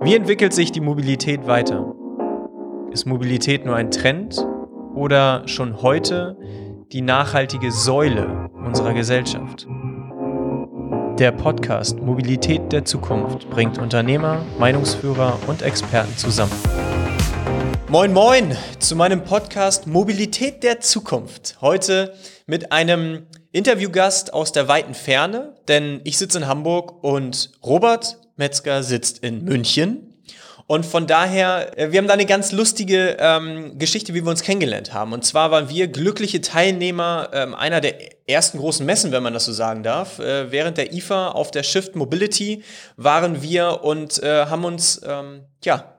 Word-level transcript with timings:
Wie 0.00 0.14
entwickelt 0.14 0.52
sich 0.52 0.70
die 0.70 0.80
Mobilität 0.80 1.48
weiter? 1.48 1.92
Ist 2.92 3.04
Mobilität 3.04 3.66
nur 3.66 3.74
ein 3.74 3.90
Trend 3.90 4.46
oder 4.94 5.42
schon 5.48 5.82
heute 5.82 6.38
die 6.92 7.00
nachhaltige 7.00 7.72
Säule 7.72 8.48
unserer 8.64 8.94
Gesellschaft? 8.94 9.66
Der 11.18 11.32
Podcast 11.32 12.00
Mobilität 12.00 12.70
der 12.70 12.84
Zukunft 12.84 13.50
bringt 13.50 13.78
Unternehmer, 13.78 14.46
Meinungsführer 14.60 15.36
und 15.48 15.62
Experten 15.62 16.16
zusammen. 16.16 16.52
Moin, 17.88 18.12
moin 18.12 18.56
zu 18.78 18.94
meinem 18.94 19.24
Podcast 19.24 19.88
Mobilität 19.88 20.62
der 20.62 20.78
Zukunft. 20.78 21.56
Heute 21.60 22.14
mit 22.46 22.70
einem 22.70 23.26
Interviewgast 23.50 24.32
aus 24.32 24.52
der 24.52 24.68
weiten 24.68 24.94
Ferne, 24.94 25.56
denn 25.66 26.00
ich 26.04 26.18
sitze 26.18 26.38
in 26.38 26.46
Hamburg 26.46 27.02
und 27.02 27.50
Robert 27.64 28.27
Metzger 28.38 28.82
sitzt 28.82 29.18
in 29.18 29.44
München. 29.44 30.08
Und 30.68 30.84
von 30.84 31.06
daher, 31.06 31.78
äh, 31.78 31.92
wir 31.92 31.98
haben 31.98 32.06
da 32.06 32.12
eine 32.12 32.26
ganz 32.26 32.52
lustige 32.52 33.16
ähm, 33.18 33.78
Geschichte, 33.78 34.12
wie 34.12 34.22
wir 34.22 34.30
uns 34.30 34.42
kennengelernt 34.42 34.92
haben. 34.92 35.14
Und 35.14 35.24
zwar 35.24 35.50
waren 35.50 35.70
wir 35.70 35.88
glückliche 35.88 36.42
Teilnehmer 36.42 37.30
ähm, 37.32 37.54
einer 37.54 37.80
der 37.80 37.94
ersten 38.28 38.58
großen 38.58 38.84
Messen, 38.84 39.10
wenn 39.10 39.22
man 39.22 39.32
das 39.32 39.46
so 39.46 39.52
sagen 39.52 39.82
darf. 39.82 40.18
Äh, 40.18 40.52
während 40.52 40.76
der 40.76 40.92
IFA 40.92 41.28
auf 41.28 41.50
der 41.50 41.62
Shift 41.62 41.96
Mobility 41.96 42.62
waren 42.96 43.42
wir 43.42 43.82
und 43.82 44.22
äh, 44.22 44.44
haben 44.44 44.66
uns 44.66 45.00
ähm, 45.06 45.44
ja 45.64 45.97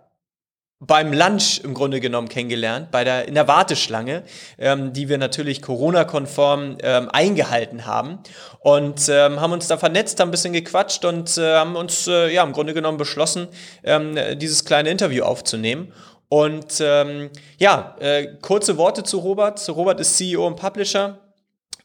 beim 0.79 1.11
Lunch 1.11 1.59
im 1.63 1.73
Grunde 1.73 1.99
genommen 1.99 2.29
kennengelernt, 2.29 2.89
bei 2.89 3.03
der, 3.03 3.27
in 3.27 3.35
der 3.35 3.47
Warteschlange, 3.49 4.23
ähm, 4.57 4.93
die 4.93 5.09
wir 5.09 5.17
natürlich 5.17 5.61
Corona-konform 5.61 6.77
ähm, 6.81 7.09
eingehalten 7.11 7.85
haben 7.85 8.19
und 8.59 9.09
ähm, 9.09 9.41
haben 9.41 9.51
uns 9.51 9.67
da 9.67 9.77
vernetzt, 9.77 10.19
haben 10.19 10.29
ein 10.29 10.31
bisschen 10.31 10.53
gequatscht 10.53 11.03
und 11.03 11.37
äh, 11.37 11.55
haben 11.55 11.75
uns 11.75 12.07
äh, 12.07 12.33
ja 12.33 12.43
im 12.43 12.53
Grunde 12.53 12.73
genommen 12.73 12.97
beschlossen, 12.97 13.49
ähm, 13.83 14.17
dieses 14.37 14.63
kleine 14.63 14.89
Interview 14.89 15.23
aufzunehmen. 15.23 15.91
Und 16.29 16.79
ähm, 16.79 17.31
ja, 17.57 17.95
äh, 17.99 18.37
kurze 18.39 18.77
Worte 18.77 19.03
zu 19.03 19.17
Robert. 19.17 19.67
Robert 19.67 19.99
ist 19.99 20.15
CEO 20.15 20.45
und 20.45 20.57
Publisher 20.57 21.17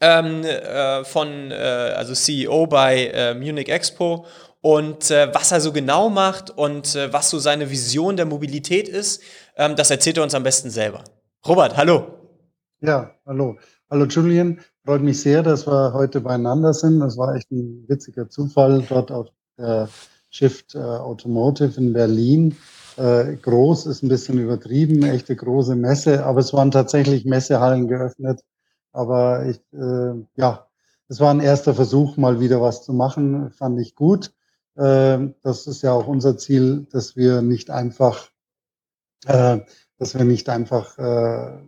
ähm, 0.00 0.44
äh, 0.44 1.02
von, 1.04 1.50
äh, 1.50 1.54
also 1.54 2.14
CEO 2.14 2.66
bei 2.66 3.06
äh, 3.06 3.34
Munich 3.34 3.70
Expo 3.70 4.26
und 4.64 5.10
äh, 5.10 5.28
was 5.34 5.52
er 5.52 5.60
so 5.60 5.72
genau 5.72 6.08
macht 6.08 6.48
und 6.48 6.96
äh, 6.96 7.12
was 7.12 7.28
so 7.28 7.38
seine 7.38 7.68
Vision 7.68 8.16
der 8.16 8.24
Mobilität 8.24 8.88
ist, 8.88 9.20
ähm, 9.56 9.76
das 9.76 9.90
erzählt 9.90 10.16
er 10.16 10.22
uns 10.22 10.34
am 10.34 10.42
besten 10.42 10.70
selber. 10.70 11.04
Robert, 11.46 11.76
hallo. 11.76 12.06
Ja, 12.80 13.10
hallo. 13.26 13.58
Hallo 13.90 14.06
Julian, 14.06 14.60
freut 14.82 15.02
mich 15.02 15.20
sehr, 15.20 15.42
dass 15.42 15.66
wir 15.66 15.92
heute 15.92 16.22
beieinander 16.22 16.72
sind. 16.72 17.00
Das 17.00 17.18
war 17.18 17.34
echt 17.34 17.50
ein 17.50 17.84
witziger 17.88 18.30
Zufall 18.30 18.82
dort 18.88 19.12
auf 19.12 19.26
der 19.58 19.90
Shift 20.30 20.74
äh, 20.74 20.78
Automotive 20.78 21.78
in 21.78 21.92
Berlin. 21.92 22.56
Äh, 22.96 23.36
groß 23.36 23.84
ist 23.84 24.02
ein 24.02 24.08
bisschen 24.08 24.38
übertrieben, 24.38 25.02
echte 25.02 25.36
große 25.36 25.76
Messe, 25.76 26.24
aber 26.24 26.40
es 26.40 26.54
waren 26.54 26.70
tatsächlich 26.70 27.26
Messehallen 27.26 27.86
geöffnet. 27.86 28.40
Aber 28.92 29.44
ich, 29.44 29.60
äh, 29.74 30.14
ja, 30.36 30.66
es 31.10 31.20
war 31.20 31.34
ein 31.34 31.40
erster 31.40 31.74
Versuch, 31.74 32.16
mal 32.16 32.40
wieder 32.40 32.62
was 32.62 32.82
zu 32.82 32.94
machen, 32.94 33.50
fand 33.50 33.78
ich 33.78 33.94
gut. 33.94 34.32
Ähm, 34.76 35.34
das 35.42 35.66
ist 35.66 35.82
ja 35.82 35.92
auch 35.92 36.06
unser 36.06 36.36
Ziel, 36.36 36.86
dass 36.90 37.16
wir 37.16 37.42
nicht 37.42 37.70
einfach, 37.70 38.30
äh, 39.26 39.60
dass 39.98 40.14
wir 40.14 40.24
nicht 40.24 40.48
einfach, 40.48 40.98
äh, 40.98 41.58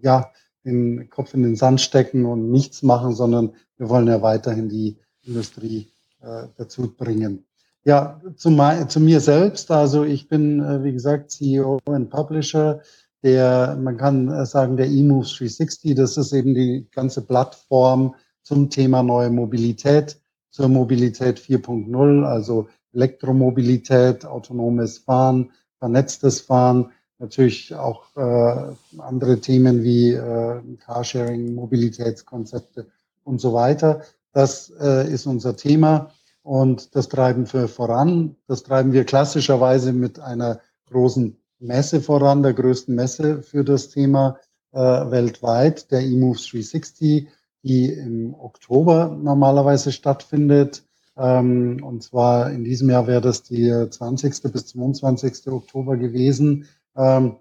ja, 0.00 0.32
den 0.64 1.08
Kopf 1.08 1.34
in 1.34 1.42
den 1.42 1.56
Sand 1.56 1.80
stecken 1.80 2.26
und 2.26 2.50
nichts 2.50 2.82
machen, 2.82 3.14
sondern 3.14 3.54
wir 3.76 3.88
wollen 3.88 4.08
ja 4.08 4.22
weiterhin 4.22 4.68
die 4.68 4.98
Industrie 5.22 5.90
äh, 6.20 6.48
dazu 6.56 6.94
bringen. 6.96 7.46
Ja, 7.84 8.20
zu, 8.36 8.50
zu 8.88 9.00
mir 9.00 9.20
selbst, 9.20 9.70
also 9.70 10.04
ich 10.04 10.28
bin, 10.28 10.60
wie 10.82 10.92
gesagt, 10.92 11.30
CEO 11.30 11.78
und 11.86 12.10
Publisher 12.10 12.82
der, 13.22 13.76
man 13.80 13.96
kann 13.96 14.46
sagen, 14.46 14.76
der 14.76 14.86
eMoves 14.86 15.36
360, 15.36 15.94
das 15.94 16.16
ist 16.16 16.32
eben 16.32 16.54
die 16.54 16.88
ganze 16.90 17.22
Plattform 17.22 18.14
zum 18.42 18.70
Thema 18.70 19.02
neue 19.02 19.30
Mobilität 19.30 20.20
zur 20.50 20.68
Mobilität 20.68 21.38
4.0, 21.38 22.24
also 22.24 22.68
Elektromobilität, 22.92 24.24
autonomes 24.24 24.98
Fahren, 24.98 25.52
vernetztes 25.78 26.40
Fahren, 26.40 26.90
natürlich 27.18 27.74
auch 27.74 28.16
äh, 28.16 28.74
andere 28.98 29.40
Themen 29.40 29.82
wie 29.82 30.12
äh, 30.12 30.60
Carsharing, 30.84 31.54
Mobilitätskonzepte 31.54 32.86
und 33.24 33.40
so 33.40 33.52
weiter. 33.52 34.02
Das 34.32 34.70
äh, 34.80 35.12
ist 35.12 35.26
unser 35.26 35.56
Thema 35.56 36.10
und 36.42 36.94
das 36.94 37.08
treiben 37.08 37.52
wir 37.52 37.68
voran. 37.68 38.36
Das 38.46 38.62
treiben 38.62 38.92
wir 38.92 39.04
klassischerweise 39.04 39.92
mit 39.92 40.20
einer 40.20 40.60
großen 40.90 41.36
Messe 41.58 42.00
voran, 42.00 42.42
der 42.42 42.54
größten 42.54 42.94
Messe 42.94 43.42
für 43.42 43.64
das 43.64 43.88
Thema 43.88 44.38
äh, 44.72 44.78
weltweit, 44.78 45.90
der 45.90 46.00
eMoves 46.00 46.46
360 46.50 47.28
die 47.62 47.92
im 47.92 48.34
Oktober 48.34 49.16
normalerweise 49.20 49.92
stattfindet. 49.92 50.84
Ähm, 51.16 51.82
und 51.82 52.02
zwar 52.02 52.50
in 52.50 52.64
diesem 52.64 52.90
Jahr 52.90 53.06
wäre 53.06 53.20
das 53.20 53.42
die 53.42 53.70
20. 53.88 54.52
bis 54.52 54.66
22. 54.68 55.48
Oktober 55.48 55.96
gewesen. 55.96 56.66
Ähm, 56.96 57.36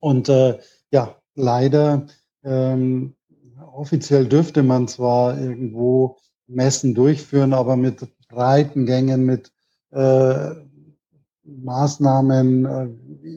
und 0.00 0.28
äh, 0.28 0.58
ja, 0.90 1.16
leider 1.34 2.06
ähm, 2.44 3.14
offiziell 3.72 4.26
dürfte 4.26 4.62
man 4.62 4.88
zwar 4.88 5.38
irgendwo 5.38 6.16
Messen 6.46 6.94
durchführen, 6.94 7.52
aber 7.52 7.76
mit 7.76 8.06
breiten 8.28 8.86
Gängen, 8.86 9.24
mit 9.24 9.52
äh, 9.90 10.50
Maßnahmen, 11.44 12.64
äh, 12.64 12.88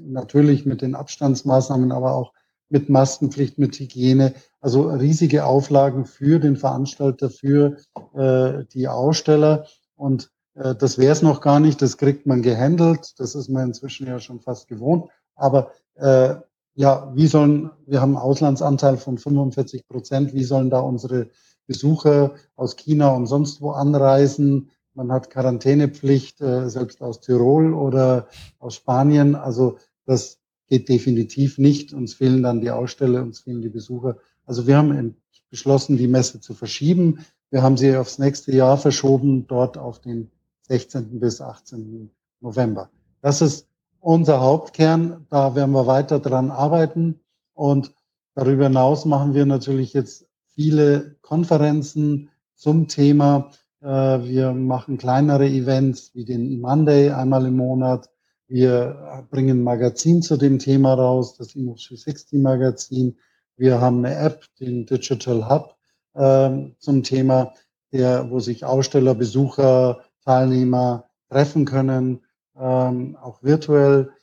natürlich 0.08 0.66
mit 0.66 0.81
den 0.81 0.96
Abstandsmaßnahmen, 0.96 1.92
aber 1.92 2.16
auch 2.16 2.34
mit 2.69 2.90
Maskenpflicht, 2.90 3.57
mit 3.57 3.78
Hygiene. 3.80 4.34
Also 4.62 4.90
riesige 4.90 5.46
Auflagen 5.46 6.06
für 6.06 6.40
den 6.40 6.56
Veranstalter, 6.56 7.30
für 7.30 7.78
äh, 8.13 8.66
die 8.74 8.88
Aussteller. 8.88 9.66
Und 9.96 10.31
äh, 10.56 10.75
das 10.75 10.97
wäre 10.97 11.13
es 11.13 11.22
noch 11.22 11.41
gar 11.41 11.59
nicht. 11.59 11.81
Das 11.81 11.97
kriegt 11.97 12.25
man 12.25 12.41
gehandelt. 12.41 13.13
Das 13.18 13.35
ist 13.35 13.50
man 13.50 13.69
inzwischen 13.69 14.07
ja 14.07 14.19
schon 14.19 14.40
fast 14.40 14.68
gewohnt. 14.68 15.09
Aber 15.35 15.72
äh, 15.96 16.35
ja, 16.75 17.12
wie 17.13 17.28
sollen, 17.28 17.72
wir 17.85 18.02
haben 18.02 18.16
einen 18.16 18.24
Auslandsanteil 18.24 18.97
von 18.97 19.18
45 19.18 19.88
Prozent. 19.88 20.34
Wie 20.34 20.44
sollen 20.44 20.69
da 20.69 20.80
unsere 20.80 21.30
Besucher 21.68 22.36
aus 22.56 22.75
China 22.75 23.09
und 23.09 23.25
sonst 23.25 23.62
wo 23.62 23.72
anreisen? 23.72 24.72
Man 24.94 25.12
hat 25.12 25.30
Quarantänepflicht, 25.30 26.41
äh, 26.41 26.69
selbst 26.69 27.01
aus 27.01 27.22
Tirol 27.22 27.74
oder 27.74 28.28
aus 28.59 28.75
Spanien. 28.75 29.36
Also 29.36 29.78
das 30.06 30.38
geht 30.69 30.88
definitiv 30.88 31.57
nicht. 31.57 31.94
Uns 31.94 32.13
fehlen 32.13 32.44
dann 32.44 32.62
die 32.62 32.72
Aussteller, 32.72 33.22
uns 33.24 33.40
fehlen 33.40 33.62
die 33.62 33.69
Besucher. 33.69 34.18
Also 34.46 34.68
wir 34.68 34.78
haben 34.78 35.16
beschlossen, 35.50 35.97
die 35.97 36.07
Messe 36.07 36.40
zu 36.40 36.53
verschieben. 36.53 37.25
Wir 37.50 37.63
haben 37.63 37.78
sie 37.78 37.97
aufs 37.97 38.19
nächste 38.19 38.56
Jahr 38.56 38.78
verschoben, 38.78 39.47
dort 39.47 39.78
auf 39.78 40.00
den 40.00 40.31
16. 40.68 41.19
bis 41.19 41.41
18. 41.41 42.12
November. 42.41 42.90
Das 43.22 43.41
ist 43.41 43.68
unser 44.00 44.40
Hauptkern. 44.40 45.25
Da 45.30 45.56
werden 45.56 45.72
wir 45.72 45.88
weiter 45.88 46.19
dran 46.19 46.52
arbeiten. 46.52 47.19
Und 47.53 47.91
darüber 48.36 48.66
hinaus 48.66 49.06
machen 49.06 49.34
wir 49.34 49.46
natürlich 49.46 49.94
jetzt 49.94 50.28
viele 50.53 51.16
Konferenzen 51.22 52.30
zum 52.56 52.88
Thema. 52.88 53.51
Äh, 53.81 53.88
wir 53.88 54.53
machen 54.53 54.97
kleinere 54.97 55.47
Events 55.47 56.12
wie 56.13 56.25
den 56.25 56.46
E-Monday 56.51 57.12
einmal 57.12 57.46
im 57.46 57.57
Monat. 57.57 58.09
Wir 58.50 59.28
bringen 59.30 59.60
ein 59.60 59.64
Magazin 59.64 60.24
zu 60.24 60.36
dem 60.36 60.58
Thema 60.58 60.96
raus, 60.96 61.38
das 61.38 61.56
Industry 61.56 61.98
60 61.98 62.42
Magazin. 62.42 63.16
Wir 63.58 63.80
haben 63.80 64.04
eine 64.04 64.16
App, 64.16 64.44
den 64.60 64.88
Digital 64.88 65.48
Hub 65.48 65.76
äh, 66.16 66.72
zum 66.80 67.04
Thema, 67.04 67.54
der, 67.92 68.32
wo 68.32 68.40
sich 68.40 68.66
Aussteller, 68.66 69.14
Besucher, 69.14 70.00
Teilnehmer 70.26 71.06
treffen 71.30 71.66
können, 71.66 72.22
ähm, 72.58 73.16
auch 73.18 73.44
virtuell. 73.44 74.13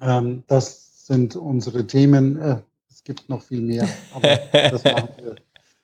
Ähm, 0.00 0.44
das 0.46 1.04
sind 1.06 1.34
unsere 1.34 1.84
Themen. 1.84 2.40
Äh, 2.40 2.58
es 2.88 3.02
gibt 3.02 3.28
noch 3.28 3.42
viel 3.42 3.60
mehr, 3.60 3.88
aber 4.14 4.38
das 4.52 4.84
machen 4.84 5.08
wir 5.16 5.34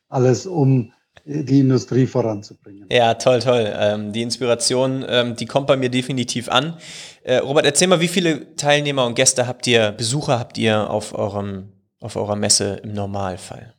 alles, 0.08 0.46
um 0.46 0.92
die 1.24 1.60
Industrie 1.60 2.06
voranzubringen. 2.06 2.86
Ja, 2.90 3.14
toll, 3.14 3.40
toll. 3.40 3.72
Ähm, 3.74 4.12
die 4.12 4.22
Inspiration, 4.22 5.04
ähm, 5.08 5.36
die 5.36 5.46
kommt 5.46 5.66
bei 5.66 5.76
mir 5.76 5.90
definitiv 5.90 6.48
an. 6.48 6.76
Äh, 7.22 7.38
Robert, 7.38 7.64
erzähl 7.64 7.88
mal, 7.88 8.00
wie 8.00 8.08
viele 8.08 8.54
Teilnehmer 8.56 9.06
und 9.06 9.14
Gäste 9.14 9.46
habt 9.46 9.66
ihr, 9.66 9.92
Besucher 9.92 10.38
habt 10.38 10.58
ihr 10.58 10.90
auf, 10.90 11.14
eurem, 11.14 11.72
auf 12.00 12.16
eurer 12.16 12.36
Messe 12.36 12.80
im 12.82 12.92
Normalfall? 12.92 13.74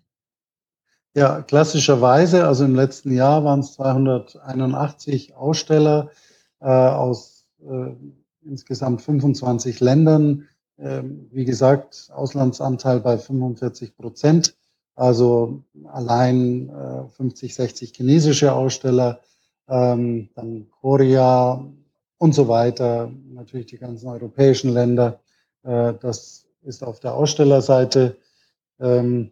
Ja, 1.15 1.41
klassischerweise, 1.41 2.47
also 2.47 2.65
im 2.65 2.75
letzten 2.75 3.11
Jahr 3.11 3.43
waren 3.43 3.61
es 3.61 3.73
281 3.73 5.35
Aussteller 5.35 6.11
äh, 6.61 6.67
aus 6.67 7.45
äh, 7.61 7.95
insgesamt 8.45 9.01
25 9.01 9.79
Ländern. 9.79 10.47
Ähm, 10.77 11.27
wie 11.31 11.45
gesagt, 11.45 12.09
Auslandsanteil 12.13 13.01
bei 13.01 13.17
45 13.17 13.97
Prozent. 13.97 14.55
Also 14.99 15.63
allein 15.85 16.69
äh, 16.69 17.07
50, 17.09 17.55
60 17.55 17.93
chinesische 17.95 18.53
Aussteller, 18.53 19.21
ähm, 19.67 20.29
dann 20.35 20.67
Korea, 20.81 21.63
und 22.19 22.35
so 22.35 22.47
weiter. 22.47 23.11
Natürlich 23.31 23.67
die 23.67 23.77
ganzen 23.79 24.07
europäischen 24.07 24.71
Länder. 24.71 25.19
Äh, 25.63 25.93
das 25.99 26.45
ist 26.61 26.83
auf 26.83 26.99
der 26.99 27.15
Ausstellerseite 27.15 28.17
ähm, 28.79 29.31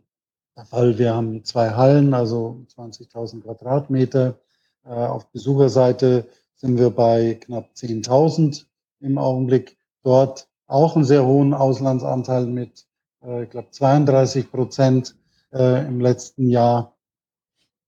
der 0.55 0.65
Fall. 0.65 0.97
Wir 0.97 1.13
haben 1.13 1.43
zwei 1.43 1.71
Hallen, 1.71 2.13
also 2.13 2.65
20.000 2.75 3.43
Quadratmeter. 3.43 4.39
Äh, 4.85 4.89
auf 4.89 5.27
Besucherseite 5.27 6.25
sind 6.55 6.79
wir 6.79 6.89
bei 6.89 7.37
knapp 7.39 7.69
10.000 7.75 8.65
im 9.01 9.17
Augenblick. 9.17 9.77
Dort 10.03 10.47
auch 10.65 10.95
einen 10.95 11.05
sehr 11.05 11.25
hohen 11.25 11.53
Auslandsanteil 11.53 12.47
mit, 12.47 12.87
äh, 13.21 13.43
ich 13.43 13.49
glaube, 13.49 13.69
32 13.69 14.49
Prozent 14.49 15.15
äh, 15.53 15.85
im 15.85 15.99
letzten 15.99 16.49
Jahr. 16.49 16.95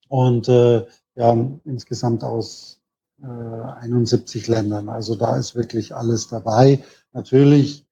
Und 0.07 0.49
äh, 0.49 0.85
ja, 1.15 1.37
insgesamt 1.65 2.23
aus 2.23 2.79
äh, 3.21 3.25
71 3.25 4.47
Ländern. 4.47 4.89
Also 4.89 5.15
da 5.15 5.37
ist 5.37 5.55
wirklich 5.55 5.93
alles 5.93 6.27
dabei. 6.27 6.83
Natürlich, 7.13 7.85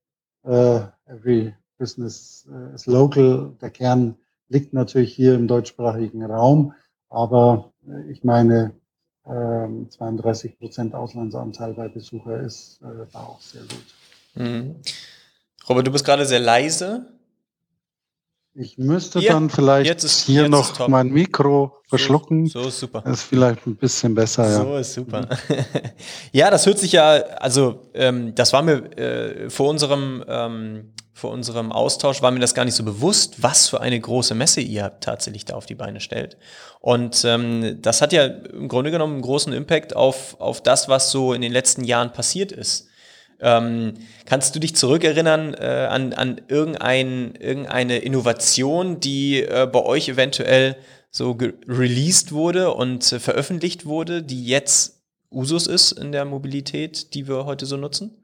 äh, 0.44 0.80
every 1.06 1.54
business 1.78 2.48
äh, 2.52 2.74
is 2.76 2.86
local. 2.86 3.54
Der 3.62 3.70
Kern 3.70 4.16
liegt 4.50 4.74
natürlich 4.74 5.14
hier 5.14 5.36
im 5.36 5.48
deutschsprachigen 5.48 6.24
Raum. 6.24 6.74
Aber 7.10 7.74
äh, 7.88 8.12
ich 8.12 8.24
meine, 8.24 8.74
32 9.26 10.52
ähm, 10.52 10.58
Prozent 10.58 10.96
Auslandsanteil 10.96 11.74
bei 11.74 11.90
Besucher 11.90 12.40
ist 12.40 12.80
äh, 12.82 13.06
da 13.12 13.20
auch 13.20 13.42
sehr 13.42 13.62
gut. 13.64 13.86
Mhm. 14.36 14.76
Robert, 15.68 15.86
du 15.86 15.92
bist 15.92 16.06
gerade 16.06 16.26
sehr 16.26 16.40
leise. 16.40 17.08
Ich 18.60 18.78
müsste 18.80 19.20
hier, 19.20 19.34
dann 19.34 19.52
vielleicht 19.52 20.04
ist, 20.04 20.26
hier 20.26 20.50
noch 20.50 20.88
mein 20.88 21.10
Mikro 21.10 21.78
verschlucken. 21.88 22.48
So, 22.48 22.64
so 22.64 22.70
ist 22.70 22.80
super. 22.80 23.02
Das 23.02 23.20
ist 23.20 23.24
vielleicht 23.24 23.68
ein 23.68 23.76
bisschen 23.76 24.16
besser, 24.16 24.50
ja. 24.50 24.64
So 24.64 24.78
ist 24.78 24.94
super. 24.94 25.28
Ja, 26.32 26.50
das 26.50 26.66
hört 26.66 26.80
sich 26.80 26.92
ja, 26.92 27.12
also 27.40 27.82
ähm, 27.94 28.34
das 28.34 28.54
war 28.54 28.64
mir 28.64 28.98
äh, 28.98 29.50
vor 29.52 29.70
unserem 29.70 30.24
ähm, 30.28 30.94
vor 31.14 31.32
unserem 31.32 31.72
Austausch 31.72 32.22
war 32.22 32.30
mir 32.30 32.40
das 32.40 32.54
gar 32.54 32.64
nicht 32.64 32.76
so 32.76 32.84
bewusst, 32.84 33.42
was 33.42 33.70
für 33.70 33.82
eine 33.82 34.00
große 34.00 34.36
Messe 34.36 34.62
ihr 34.62 35.00
tatsächlich 35.02 35.46
da 35.46 35.56
auf 35.56 35.66
die 35.66 35.74
Beine 35.74 36.00
stellt. 36.00 36.38
Und 36.80 37.26
ähm, 37.26 37.80
das 37.82 38.02
hat 38.02 38.14
ja 38.14 38.26
im 38.26 38.68
Grunde 38.68 38.92
genommen 38.92 39.14
einen 39.14 39.22
großen 39.24 39.52
Impact 39.52 39.96
auf, 39.96 40.40
auf 40.40 40.62
das, 40.62 40.90
was 40.90 41.10
so 41.10 41.34
in 41.34 41.42
den 41.42 41.52
letzten 41.52 41.84
Jahren 41.84 42.14
passiert 42.14 42.52
ist. 42.52 42.88
Ähm, 43.40 43.94
kannst 44.26 44.56
du 44.56 44.60
dich 44.60 44.76
zurückerinnern 44.76 45.54
äh, 45.54 45.88
an, 45.90 46.14
an 46.14 46.42
irgendein, 46.48 47.36
irgendeine 47.36 48.00
Innovation, 48.00 49.00
die 49.00 49.42
äh, 49.44 49.70
bei 49.72 49.84
euch 49.84 50.10
eventuell 50.10 50.76
so 51.12 51.38
released 51.68 52.32
wurde 52.32 52.74
und 52.74 53.12
äh, 53.12 53.20
veröffentlicht 53.20 53.86
wurde, 53.86 54.24
die 54.24 54.46
jetzt 54.46 55.04
Usus 55.32 55.68
ist 55.68 55.92
in 55.92 56.12
der 56.12 56.26
Mobilität, 56.26 57.14
die 57.14 57.28
wir 57.28 57.46
heute 57.46 57.66
so 57.66 57.78
nutzen? 57.78 58.24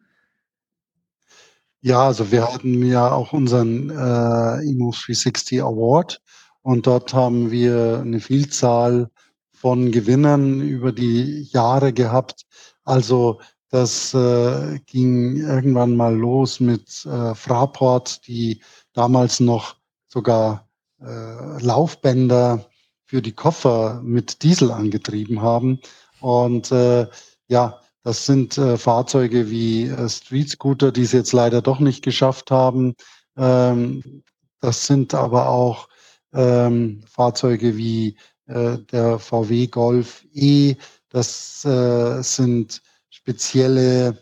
Ja, 1.81 2.07
also 2.07 2.31
wir 2.31 2.51
hatten 2.51 2.85
ja 2.85 3.11
auch 3.11 3.33
unseren 3.33 3.89
äh, 3.89 4.63
IMO 4.63 4.91
360 4.91 5.61
Award 5.61 6.21
und 6.61 6.87
dort 6.87 7.13
haben 7.13 7.51
wir 7.51 7.99
eine 7.99 8.21
Vielzahl 8.21 9.09
von 9.51 9.91
Gewinnern 9.91 10.61
über 10.61 10.93
die 10.93 11.49
Jahre 11.51 11.91
gehabt. 11.91 12.45
Also 12.85 13.41
das 13.73 14.13
äh, 14.13 14.79
ging 14.85 15.37
irgendwann 15.37 15.95
mal 15.95 16.15
los 16.15 16.59
mit 16.59 17.03
äh, 17.07 17.33
Fraport, 17.33 18.27
die 18.27 18.61
damals 18.93 19.39
noch 19.39 19.77
sogar 20.07 20.69
äh, 21.01 21.59
Laufbänder 21.59 22.69
für 23.03 23.23
die 23.23 23.31
Koffer 23.31 23.99
mit 24.03 24.43
Diesel 24.43 24.69
angetrieben 24.69 25.41
haben. 25.41 25.79
Und 26.21 26.71
äh, 26.71 27.07
ja, 27.47 27.79
das 28.03 28.27
sind 28.27 28.59
äh, 28.59 28.77
Fahrzeuge 28.77 29.49
wie 29.49 29.87
äh, 29.87 30.07
Street 30.07 30.49
Scooter, 30.51 30.91
die 30.91 31.01
es 31.01 31.11
jetzt 31.11 31.33
leider 31.33 31.63
doch 31.63 31.79
nicht 31.79 32.03
geschafft 32.03 32.51
haben. 32.51 32.93
Ähm, 33.37 34.21
das 34.59 34.85
sind 34.85 35.15
aber 35.15 35.49
auch 35.49 35.89
ähm, 36.31 37.03
Fahrzeuge 37.09 37.75
wie 37.75 38.17
äh, 38.45 38.77
der 38.91 39.17
VW 39.17 39.65
Golf 39.65 40.23
E. 40.31 40.75
Das 41.09 41.65
äh, 41.65 42.21
sind 42.21 42.83
spezielle 43.23 44.17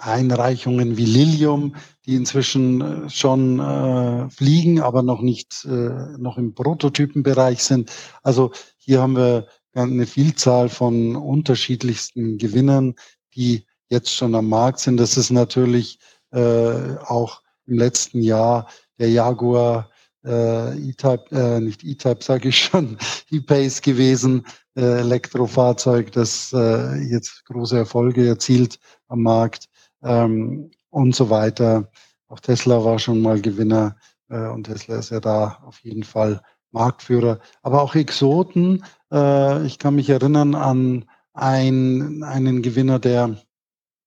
Einreichungen 0.00 0.96
wie 0.96 1.04
Lilium, 1.04 1.76
die 2.06 2.16
inzwischen 2.16 2.80
äh, 2.80 3.10
schon 3.10 3.60
äh, 3.60 4.28
fliegen, 4.30 4.80
aber 4.80 5.02
noch 5.02 5.20
nicht 5.20 5.64
äh, 5.64 6.18
noch 6.18 6.38
im 6.38 6.54
Prototypenbereich 6.54 7.62
sind. 7.62 7.92
Also 8.22 8.50
hier 8.78 9.00
haben 9.00 9.16
wir 9.16 9.46
eine 9.74 10.06
Vielzahl 10.06 10.68
von 10.68 11.14
unterschiedlichsten 11.14 12.38
Gewinnern, 12.38 12.94
die 13.34 13.66
jetzt 13.88 14.12
schon 14.12 14.34
am 14.34 14.48
Markt 14.48 14.80
sind. 14.80 14.96
Das 14.96 15.16
ist 15.16 15.30
natürlich 15.30 16.00
äh, 16.32 16.96
auch 17.04 17.42
im 17.66 17.78
letzten 17.78 18.22
Jahr 18.22 18.68
der 18.98 19.10
Jaguar 19.10 19.90
äh, 20.24 20.76
E-Type, 20.76 21.24
äh, 21.32 21.60
nicht 21.60 21.84
E-Type, 21.84 22.22
sage 22.22 22.48
ich 22.48 22.58
schon, 22.58 22.98
E-Pace 23.30 23.80
gewesen, 23.82 24.44
äh, 24.76 25.00
Elektrofahrzeug, 25.00 26.12
das 26.12 26.52
äh, 26.52 26.96
jetzt 27.02 27.44
große 27.46 27.76
Erfolge 27.76 28.26
erzielt 28.26 28.78
am 29.08 29.22
Markt 29.22 29.68
ähm, 30.02 30.70
und 30.90 31.14
so 31.14 31.30
weiter. 31.30 31.90
Auch 32.28 32.40
Tesla 32.40 32.84
war 32.84 32.98
schon 32.98 33.22
mal 33.22 33.40
Gewinner 33.40 33.96
äh, 34.28 34.46
und 34.48 34.64
Tesla 34.64 34.98
ist 34.98 35.10
ja 35.10 35.20
da 35.20 35.58
auf 35.64 35.80
jeden 35.80 36.04
Fall 36.04 36.40
Marktführer. 36.72 37.40
Aber 37.62 37.82
auch 37.82 37.94
Exoten, 37.94 38.84
äh, 39.12 39.66
ich 39.66 39.78
kann 39.78 39.96
mich 39.96 40.08
erinnern 40.08 40.54
an 40.54 41.06
ein, 41.32 42.22
einen 42.22 42.62
Gewinner, 42.62 42.98
der 42.98 43.36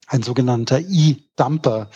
ein 0.07 0.23
sogenannter 0.23 0.79
E-Dumper 0.79 1.89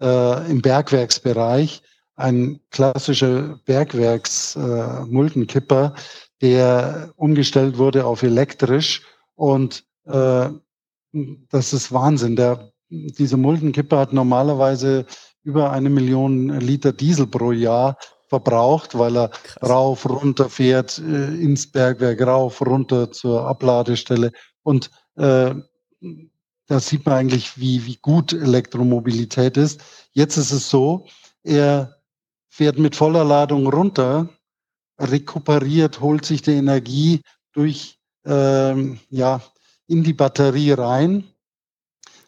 äh, 0.00 0.50
im 0.50 0.62
Bergwerksbereich, 0.62 1.82
ein 2.16 2.60
klassischer 2.70 3.58
Bergwerks-Muldenkipper, 3.64 5.94
äh, 5.96 6.00
der 6.40 7.12
umgestellt 7.16 7.78
wurde 7.78 8.06
auf 8.06 8.22
elektrisch. 8.22 9.02
Und 9.34 9.84
äh, 10.06 10.48
das 11.50 11.72
ist 11.72 11.90
Wahnsinn. 11.92 12.36
Der, 12.36 12.70
dieser 12.88 13.36
Muldenkipper 13.36 13.98
hat 13.98 14.12
normalerweise 14.12 15.06
über 15.42 15.72
eine 15.72 15.90
Million 15.90 16.60
Liter 16.60 16.92
Diesel 16.92 17.26
pro 17.26 17.50
Jahr 17.52 17.96
verbraucht, 18.28 18.98
weil 18.98 19.16
er 19.16 19.28
Krass. 19.28 19.70
rauf, 19.70 20.08
runter 20.08 20.48
fährt, 20.48 20.98
äh, 20.98 21.34
ins 21.36 21.70
Bergwerk, 21.70 22.20
rauf, 22.22 22.60
runter 22.60 23.12
zur 23.12 23.46
Abladestelle. 23.46 24.32
Und 24.62 24.90
äh, 25.16 25.54
da 26.66 26.80
sieht 26.80 27.04
man 27.04 27.14
eigentlich, 27.14 27.58
wie, 27.58 27.84
wie 27.86 27.96
gut 27.96 28.32
Elektromobilität 28.32 29.56
ist. 29.56 29.82
Jetzt 30.12 30.36
ist 30.36 30.52
es 30.52 30.70
so, 30.70 31.06
er 31.42 31.96
fährt 32.54 32.78
mit 32.78 32.94
voller 32.94 33.24
Ladung 33.24 33.66
runter, 33.66 34.28
rekuperiert, 35.00 36.00
holt 36.00 36.24
sich 36.24 36.40
die 36.40 36.52
Energie 36.52 37.20
durch, 37.52 37.98
ähm, 38.24 39.00
ja, 39.10 39.42
in 39.88 40.04
die 40.04 40.12
Batterie 40.12 40.70
rein, 40.70 41.24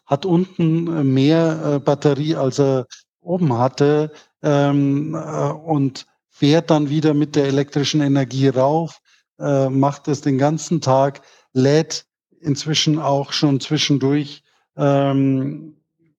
hat 0.05 0.25
unten 0.25 1.13
mehr 1.13 1.75
äh, 1.75 1.79
Batterie, 1.79 2.35
als 2.35 2.59
er 2.59 2.87
oben 3.21 3.57
hatte 3.57 4.11
ähm, 4.43 5.15
äh, 5.15 5.49
und 5.49 6.05
fährt 6.29 6.71
dann 6.71 6.89
wieder 6.89 7.13
mit 7.13 7.37
der 7.37 7.45
elektrischen 7.45 8.01
Energie 8.01 8.49
rauf, 8.49 8.99
äh, 9.39 9.69
macht 9.69 10.09
es 10.09 10.19
den 10.19 10.37
ganzen 10.37 10.81
Tag, 10.81 11.21
lädt 11.53 12.05
inzwischen 12.41 12.99
auch 12.99 13.31
schon 13.31 13.61
zwischendurch 13.61 14.43
ähm, 14.75 15.76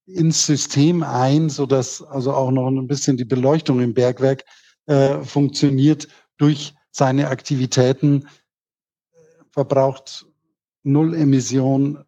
ins 0.08 0.46
System 0.46 1.02
ein, 1.02 1.50
so 1.50 1.66
dass 1.66 2.02
also 2.02 2.32
auch 2.32 2.50
noch 2.50 2.68
ein 2.68 2.86
bisschen 2.86 3.16
die 3.16 3.24
Beleuchtung 3.24 3.80
im 3.80 3.94
Bergwerk 3.94 4.44
äh, 4.86 5.22
funktioniert 5.22 6.08
durch 6.38 6.74
seine 6.90 7.28
Aktivitäten, 7.28 8.26
verbraucht 9.50 10.26
null 10.82 11.14
Emission, 11.14 12.04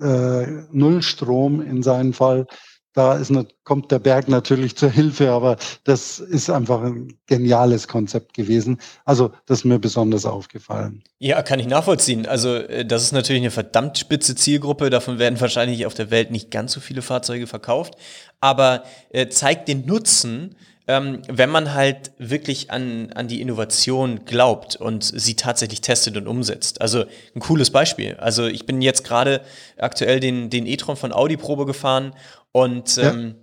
äh, 0.00 0.46
null 0.72 1.02
Strom 1.02 1.62
in 1.62 1.82
seinem 1.82 2.12
Fall. 2.12 2.46
Da 2.92 3.14
ist, 3.14 3.32
kommt 3.62 3.92
der 3.92 4.00
Berg 4.00 4.28
natürlich 4.28 4.76
zur 4.76 4.90
Hilfe, 4.90 5.30
aber 5.30 5.56
das 5.84 6.18
ist 6.18 6.50
einfach 6.50 6.82
ein 6.82 7.14
geniales 7.26 7.86
Konzept 7.86 8.34
gewesen. 8.34 8.80
Also 9.04 9.30
das 9.46 9.60
ist 9.60 9.64
mir 9.64 9.78
besonders 9.78 10.26
aufgefallen. 10.26 11.04
Ja, 11.20 11.40
kann 11.42 11.60
ich 11.60 11.66
nachvollziehen. 11.66 12.26
Also 12.26 12.56
äh, 12.56 12.84
das 12.84 13.04
ist 13.04 13.12
natürlich 13.12 13.42
eine 13.42 13.52
verdammt 13.52 13.96
spitze 13.98 14.34
Zielgruppe. 14.34 14.90
Davon 14.90 15.20
werden 15.20 15.40
wahrscheinlich 15.40 15.86
auf 15.86 15.94
der 15.94 16.10
Welt 16.10 16.32
nicht 16.32 16.50
ganz 16.50 16.72
so 16.72 16.80
viele 16.80 17.02
Fahrzeuge 17.02 17.46
verkauft, 17.46 17.94
aber 18.40 18.82
äh, 19.10 19.28
zeigt 19.28 19.68
den 19.68 19.86
Nutzen, 19.86 20.56
ähm, 20.90 21.22
wenn 21.28 21.50
man 21.50 21.72
halt 21.72 22.10
wirklich 22.18 22.72
an, 22.72 23.12
an 23.14 23.28
die 23.28 23.40
Innovation 23.40 24.24
glaubt 24.24 24.74
und 24.74 25.04
sie 25.04 25.36
tatsächlich 25.36 25.82
testet 25.82 26.16
und 26.16 26.26
umsetzt. 26.26 26.80
Also 26.80 27.04
ein 27.36 27.40
cooles 27.40 27.70
Beispiel. 27.70 28.16
Also 28.16 28.46
ich 28.46 28.66
bin 28.66 28.82
jetzt 28.82 29.04
gerade 29.04 29.42
aktuell 29.78 30.18
den, 30.18 30.50
den 30.50 30.66
e-tron 30.66 30.96
von 30.96 31.12
Audi 31.12 31.36
Probe 31.36 31.64
gefahren 31.64 32.12
und 32.52 32.98
ähm, 32.98 33.36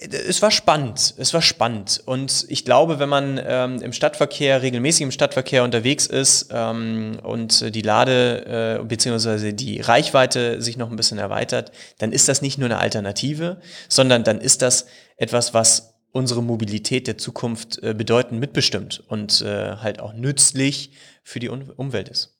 Es 0.00 0.42
war 0.42 0.50
spannend, 0.50 1.14
es 1.16 1.32
war 1.32 1.40
spannend. 1.40 2.02
Und 2.04 2.44
ich 2.48 2.66
glaube, 2.66 2.98
wenn 2.98 3.08
man 3.08 3.40
ähm, 3.42 3.80
im 3.80 3.94
Stadtverkehr, 3.94 4.60
regelmäßig 4.60 5.02
im 5.02 5.10
Stadtverkehr 5.10 5.64
unterwegs 5.64 6.06
ist 6.06 6.48
ähm, 6.52 7.18
und 7.22 7.74
die 7.74 7.80
Lade 7.80 8.78
äh, 8.80 8.84
bzw. 8.84 9.52
die 9.52 9.80
Reichweite 9.80 10.60
sich 10.60 10.76
noch 10.76 10.90
ein 10.90 10.96
bisschen 10.96 11.16
erweitert, 11.18 11.72
dann 11.96 12.12
ist 12.12 12.28
das 12.28 12.42
nicht 12.42 12.58
nur 12.58 12.66
eine 12.66 12.78
Alternative, 12.78 13.58
sondern 13.88 14.22
dann 14.22 14.42
ist 14.42 14.60
das 14.60 14.84
etwas, 15.16 15.54
was 15.54 15.94
unsere 16.12 16.42
Mobilität 16.42 17.06
der 17.06 17.16
Zukunft 17.16 17.82
äh, 17.82 17.94
bedeutend 17.94 18.38
mitbestimmt 18.38 19.02
und 19.08 19.40
äh, 19.40 19.76
halt 19.76 19.98
auch 20.00 20.12
nützlich 20.12 20.92
für 21.22 21.38
die 21.38 21.48
um 21.48 21.70
Umwelt 21.70 22.10
ist. 22.10 22.36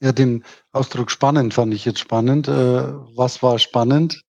Ja, 0.00 0.12
den 0.12 0.44
Ausdruck 0.72 1.10
spannend 1.10 1.54
fand 1.54 1.72
ich 1.72 1.86
jetzt 1.86 2.00
spannend. 2.00 2.46
Äh, 2.46 2.52
was 2.52 3.42
war 3.42 3.58
spannend? 3.58 4.22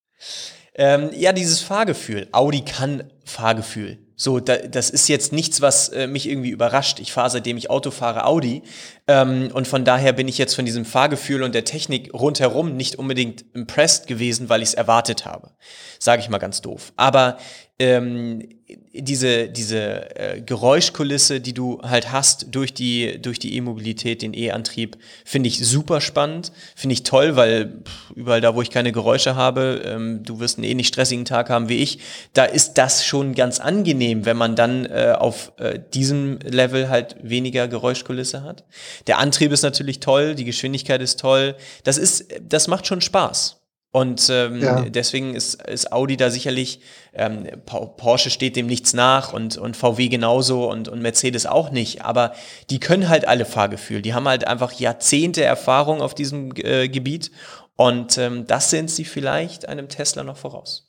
Ähm, 0.75 1.09
ja, 1.13 1.33
dieses 1.33 1.61
Fahrgefühl. 1.61 2.27
Audi 2.31 2.61
kann 2.61 3.11
Fahrgefühl. 3.25 3.99
So, 4.21 4.41
da, 4.41 4.57
das 4.57 4.89
ist 4.89 5.07
jetzt 5.07 5.31
nichts, 5.31 5.61
was 5.61 5.87
äh, 5.89 6.05
mich 6.05 6.27
irgendwie 6.27 6.49
überrascht. 6.49 6.99
Ich 6.99 7.13
fahre, 7.13 7.29
seitdem 7.29 7.55
ich 7.55 7.69
Auto 7.69 7.89
fahre, 7.89 8.25
Audi. 8.25 8.63
Ähm, 9.07 9.49
und 9.53 9.65
von 9.65 9.85
daher 9.85 10.11
bin 10.11 10.27
ich 10.27 10.37
jetzt 10.37 10.55
von 10.55 10.65
diesem 10.65 10.83
Fahrgefühl 10.83 11.41
und 11.41 11.55
der 11.55 11.63
Technik 11.63 12.13
rundherum 12.13 12.75
nicht 12.75 12.95
unbedingt 12.95 13.45
impressed 13.53 14.07
gewesen, 14.07 14.49
weil 14.49 14.61
ich 14.61 14.69
es 14.69 14.73
erwartet 14.73 15.25
habe. 15.25 15.51
Sage 15.99 16.21
ich 16.21 16.27
mal 16.27 16.37
ganz 16.37 16.59
doof. 16.61 16.91
Aber 16.97 17.37
ähm, 17.79 18.47
diese, 18.93 19.47
diese 19.47 20.15
äh, 20.15 20.41
Geräuschkulisse, 20.41 21.39
die 21.39 21.53
du 21.53 21.81
halt 21.81 22.11
hast 22.11 22.47
durch 22.51 22.73
die, 22.73 23.21
durch 23.21 23.39
die 23.39 23.55
E-Mobilität, 23.55 24.21
den 24.21 24.33
E-Antrieb, 24.33 24.97
finde 25.23 25.47
ich 25.47 25.65
super 25.65 26.01
spannend, 26.01 26.51
finde 26.75 26.93
ich 26.93 27.03
toll, 27.03 27.35
weil 27.35 27.81
pff, 27.83 28.11
überall 28.15 28.41
da, 28.41 28.55
wo 28.55 28.61
ich 28.61 28.69
keine 28.69 28.91
Geräusche 28.91 29.35
habe, 29.35 29.81
ähm, 29.85 30.23
du 30.23 30.39
wirst 30.39 30.57
einen 30.57 30.65
ähnlich 30.65 30.87
stressigen 30.87 31.25
Tag 31.25 31.49
haben 31.49 31.69
wie 31.69 31.77
ich, 31.77 31.99
da 32.33 32.43
ist 32.45 32.73
das 32.73 33.05
schon 33.05 33.33
ganz 33.33 33.59
angenehm, 33.59 34.25
wenn 34.25 34.37
man 34.37 34.55
dann 34.55 34.85
äh, 34.85 35.15
auf 35.17 35.53
äh, 35.57 35.79
diesem 35.93 36.39
Level 36.39 36.89
halt 36.89 37.15
weniger 37.21 37.67
Geräuschkulisse 37.67 38.43
hat. 38.43 38.65
Der 39.07 39.19
Antrieb 39.19 39.51
ist 39.51 39.61
natürlich 39.61 39.99
toll, 39.99 40.35
die 40.35 40.45
Geschwindigkeit 40.45 41.01
ist 41.01 41.19
toll, 41.19 41.55
das 41.85 41.97
ist, 41.97 42.25
das 42.41 42.67
macht 42.67 42.87
schon 42.87 43.01
Spaß. 43.01 43.59
Und 43.91 44.29
ähm, 44.29 44.61
ja. 44.61 44.81
deswegen 44.81 45.33
ist, 45.33 45.63
ist 45.63 45.91
Audi 45.91 46.15
da 46.15 46.29
sicherlich, 46.29 46.81
ähm, 47.13 47.47
Porsche 47.65 48.29
steht 48.29 48.55
dem 48.55 48.67
nichts 48.67 48.93
nach 48.93 49.33
und, 49.33 49.57
und 49.57 49.75
VW 49.75 50.09
genauso 50.09 50.69
und, 50.69 50.87
und 50.87 51.01
Mercedes 51.01 51.47
auch 51.47 51.71
nicht. 51.71 52.05
Aber 52.05 52.33
die 52.69 52.79
können 52.79 53.09
halt 53.09 53.27
alle 53.27 53.45
Fahrgefühl. 53.45 54.03
Die 54.03 54.13
haben 54.13 54.27
halt 54.27 54.45
einfach 54.45 54.73
Jahrzehnte 54.73 55.43
Erfahrung 55.43 56.01
auf 56.01 56.13
diesem 56.13 56.51
äh, 56.57 56.87
Gebiet. 56.87 57.31
Und 57.75 58.17
ähm, 58.19 58.45
das 58.45 58.69
sind 58.69 58.91
sie 58.91 59.05
vielleicht 59.05 59.67
einem 59.67 59.89
Tesla 59.89 60.23
noch 60.23 60.37
voraus. 60.37 60.88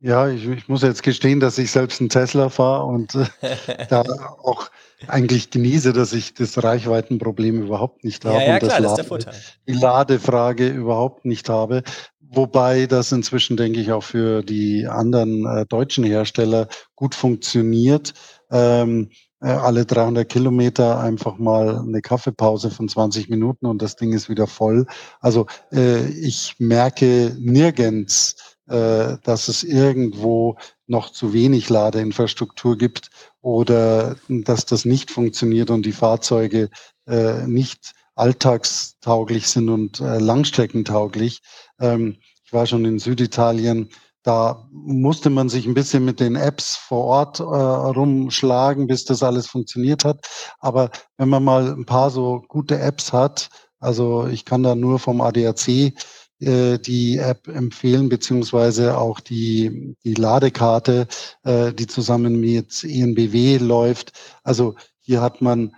Ja, 0.00 0.28
ich, 0.28 0.46
ich 0.46 0.68
muss 0.68 0.82
jetzt 0.82 1.02
gestehen, 1.02 1.40
dass 1.40 1.58
ich 1.58 1.72
selbst 1.72 2.00
einen 2.00 2.08
Tesla 2.08 2.48
fahre 2.50 2.84
und 2.84 3.14
äh, 3.14 3.26
da 3.88 4.02
auch 4.42 4.70
eigentlich 5.06 5.50
genieße, 5.50 5.92
dass 5.92 6.12
ich 6.12 6.34
das 6.34 6.62
Reichweitenproblem 6.62 7.62
überhaupt 7.62 8.04
nicht 8.04 8.24
habe 8.24 8.38
ja, 8.38 8.46
ja, 8.46 8.52
und 8.54 8.58
klar, 8.60 8.80
das, 8.80 8.94
das 8.96 9.08
Lade, 9.08 9.36
die 9.66 9.72
Ladefrage 9.72 10.68
überhaupt 10.68 11.24
nicht 11.24 11.48
habe. 11.48 11.82
Wobei 12.20 12.86
das 12.86 13.10
inzwischen, 13.10 13.56
denke 13.56 13.80
ich, 13.80 13.90
auch 13.90 14.02
für 14.02 14.42
die 14.42 14.86
anderen 14.86 15.46
äh, 15.46 15.66
deutschen 15.66 16.04
Hersteller 16.04 16.68
gut 16.94 17.14
funktioniert. 17.14 18.12
Ähm, 18.50 19.10
äh, 19.40 19.48
alle 19.48 19.86
300 19.86 20.28
Kilometer 20.28 21.00
einfach 21.00 21.38
mal 21.38 21.78
eine 21.78 22.02
Kaffeepause 22.02 22.70
von 22.70 22.88
20 22.88 23.28
Minuten 23.28 23.66
und 23.66 23.80
das 23.80 23.96
Ding 23.96 24.12
ist 24.12 24.28
wieder 24.28 24.46
voll. 24.46 24.86
Also 25.20 25.46
äh, 25.72 26.06
ich 26.08 26.56
merke 26.58 27.34
nirgends, 27.38 28.57
dass 28.68 29.48
es 29.48 29.64
irgendwo 29.64 30.56
noch 30.86 31.10
zu 31.10 31.32
wenig 31.32 31.68
Ladeinfrastruktur 31.70 32.76
gibt 32.76 33.10
oder 33.40 34.16
dass 34.28 34.66
das 34.66 34.84
nicht 34.84 35.10
funktioniert 35.10 35.70
und 35.70 35.86
die 35.86 35.92
Fahrzeuge 35.92 36.68
äh, 37.06 37.46
nicht 37.46 37.92
alltagstauglich 38.14 39.48
sind 39.48 39.68
und 39.68 40.00
äh, 40.00 40.18
langstreckentauglich. 40.18 41.40
Ähm, 41.80 42.16
ich 42.44 42.52
war 42.52 42.66
schon 42.66 42.84
in 42.84 42.98
Süditalien, 42.98 43.90
da 44.22 44.68
musste 44.72 45.30
man 45.30 45.48
sich 45.48 45.66
ein 45.66 45.74
bisschen 45.74 46.04
mit 46.04 46.18
den 46.18 46.34
Apps 46.34 46.76
vor 46.76 47.04
Ort 47.04 47.40
äh, 47.40 47.44
rumschlagen, 47.44 48.86
bis 48.86 49.04
das 49.04 49.22
alles 49.22 49.46
funktioniert 49.46 50.04
hat. 50.04 50.26
Aber 50.58 50.90
wenn 51.16 51.28
man 51.28 51.44
mal 51.44 51.72
ein 51.72 51.86
paar 51.86 52.10
so 52.10 52.42
gute 52.48 52.78
Apps 52.78 53.12
hat, 53.12 53.48
also 53.78 54.26
ich 54.26 54.44
kann 54.44 54.64
da 54.64 54.74
nur 54.74 54.98
vom 54.98 55.20
ADAC 55.20 55.94
äh, 56.40 56.78
die 56.78 57.18
App 57.18 57.48
empfehlen, 57.48 58.08
beziehungsweise 58.08 58.96
auch 58.96 59.20
die, 59.20 59.96
die 60.04 60.14
Ladekarte, 60.14 61.06
äh, 61.42 61.72
die 61.72 61.86
zusammen 61.86 62.40
mit 62.40 62.84
ENBW 62.84 63.58
läuft. 63.58 64.12
Also 64.44 64.74
hier 65.00 65.20
hat 65.20 65.40
man 65.40 65.72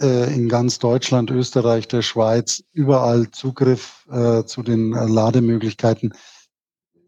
äh, 0.00 0.34
in 0.34 0.48
ganz 0.48 0.78
Deutschland, 0.78 1.30
Österreich, 1.30 1.88
der 1.88 2.02
Schweiz 2.02 2.62
überall 2.72 3.30
Zugriff 3.30 4.06
äh, 4.10 4.44
zu 4.44 4.62
den 4.62 4.94
äh, 4.94 5.06
Lademöglichkeiten. 5.06 6.14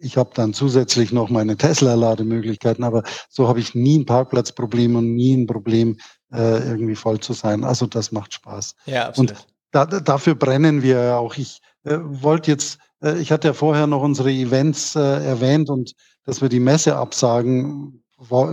Ich 0.01 0.17
habe 0.17 0.31
dann 0.35 0.55
zusätzlich 0.55 1.13
noch 1.13 1.29
meine 1.29 1.57
Tesla-Lademöglichkeiten, 1.57 2.85
aber 2.85 3.03
so 3.29 3.49
habe 3.49 3.59
ich 3.59 3.75
nie 3.75 3.99
ein 3.99 4.07
Parkplatzproblem 4.07 4.97
und 4.97 5.15
nie 5.15 5.37
ein 5.37 5.47
Problem, 5.47 5.99
äh, 6.33 6.59
irgendwie 6.69 6.95
voll 6.95 7.21
zu 7.21 7.33
sein. 7.33 7.65
Also 7.65 7.87
das 7.87 8.13
macht 8.13 8.35
Spaß. 8.35 8.75
Ja, 8.87 9.09
absolut. 9.09 9.31
Und 9.31 9.47
da, 9.71 9.87
dafür 9.87 10.35
brennen 10.35 10.83
wir 10.83 11.17
auch. 11.19 11.37
Ich 11.37 11.61
äh, 11.85 11.99
wollte 12.01 12.51
jetzt 12.51 12.79
ich 13.01 13.31
hatte 13.31 13.49
ja 13.49 13.55
vorher 13.55 13.87
noch 13.87 14.03
unsere 14.03 14.31
Events 14.31 14.97
äh, 14.97 15.01
erwähnt 15.01 15.71
und 15.71 15.95
dass 16.25 16.43
wir 16.43 16.49
die 16.49 16.61
Messe 16.61 16.97
absagen 16.97 18.03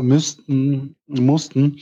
müssten, 0.02 0.96
mussten 1.08 1.82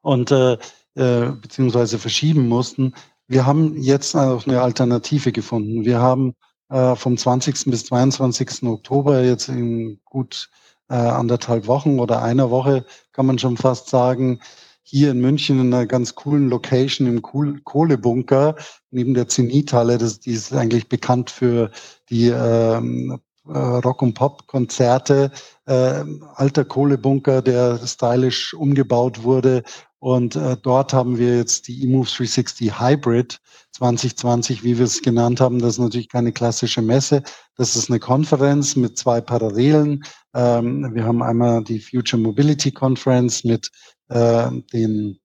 und 0.00 0.30
äh, 0.30 0.56
äh, 0.94 1.32
beziehungsweise 1.32 1.98
verschieben 1.98 2.48
mussten. 2.48 2.94
Wir 3.26 3.46
haben 3.46 3.76
jetzt 3.76 4.14
auch 4.14 4.46
eine 4.46 4.62
Alternative 4.62 5.32
gefunden. 5.32 5.84
Wir 5.84 5.98
haben 6.00 6.34
äh, 6.68 6.94
vom 6.94 7.16
20. 7.16 7.64
bis 7.66 7.86
22. 7.86 8.62
Oktober 8.64 9.22
jetzt 9.22 9.48
in 9.48 10.00
gut 10.04 10.50
äh, 10.88 10.94
anderthalb 10.94 11.66
Wochen 11.66 11.98
oder 11.98 12.22
einer 12.22 12.50
Woche 12.50 12.84
kann 13.12 13.26
man 13.26 13.38
schon 13.38 13.56
fast 13.56 13.88
sagen, 13.88 14.40
hier 14.84 15.10
in 15.10 15.20
München 15.20 15.58
in 15.60 15.74
einer 15.74 15.86
ganz 15.86 16.14
coolen 16.14 16.48
Location 16.48 17.08
im 17.08 17.22
Kohlebunker 17.22 18.54
neben 18.90 19.14
der 19.14 19.28
Zenithalle. 19.28 19.98
Das, 19.98 20.20
die 20.20 20.32
ist 20.32 20.52
eigentlich 20.52 20.88
bekannt 20.88 21.30
für 21.30 21.70
die 22.10 22.28
ähm, 22.28 23.18
äh, 23.48 23.58
Rock- 23.58 24.02
und 24.02 24.14
Pop-Konzerte. 24.14 25.32
Äh, 25.66 26.04
alter 26.34 26.64
Kohlebunker, 26.64 27.42
der 27.42 27.78
stylisch 27.86 28.54
umgebaut 28.54 29.22
wurde. 29.22 29.62
Und 29.98 30.36
äh, 30.36 30.56
dort 30.60 30.92
haben 30.92 31.16
wir 31.16 31.38
jetzt 31.38 31.66
die 31.66 31.82
eMove 31.82 32.08
360 32.08 32.78
Hybrid 32.78 33.40
2020, 33.72 34.62
wie 34.62 34.76
wir 34.76 34.84
es 34.84 35.00
genannt 35.00 35.40
haben. 35.40 35.58
Das 35.58 35.72
ist 35.72 35.78
natürlich 35.78 36.10
keine 36.10 36.30
klassische 36.30 36.82
Messe. 36.82 37.22
Das 37.56 37.74
ist 37.74 37.88
eine 37.90 37.98
Konferenz 37.98 38.76
mit 38.76 38.98
zwei 38.98 39.20
Parallelen. 39.22 40.04
Ähm, 40.34 40.94
wir 40.94 41.04
haben 41.04 41.22
einmal 41.22 41.64
die 41.64 41.80
Future 41.80 42.20
Mobility 42.20 42.70
Conference 42.70 43.44
mit 43.44 43.70
äh, 44.08 44.50
den 44.72 45.18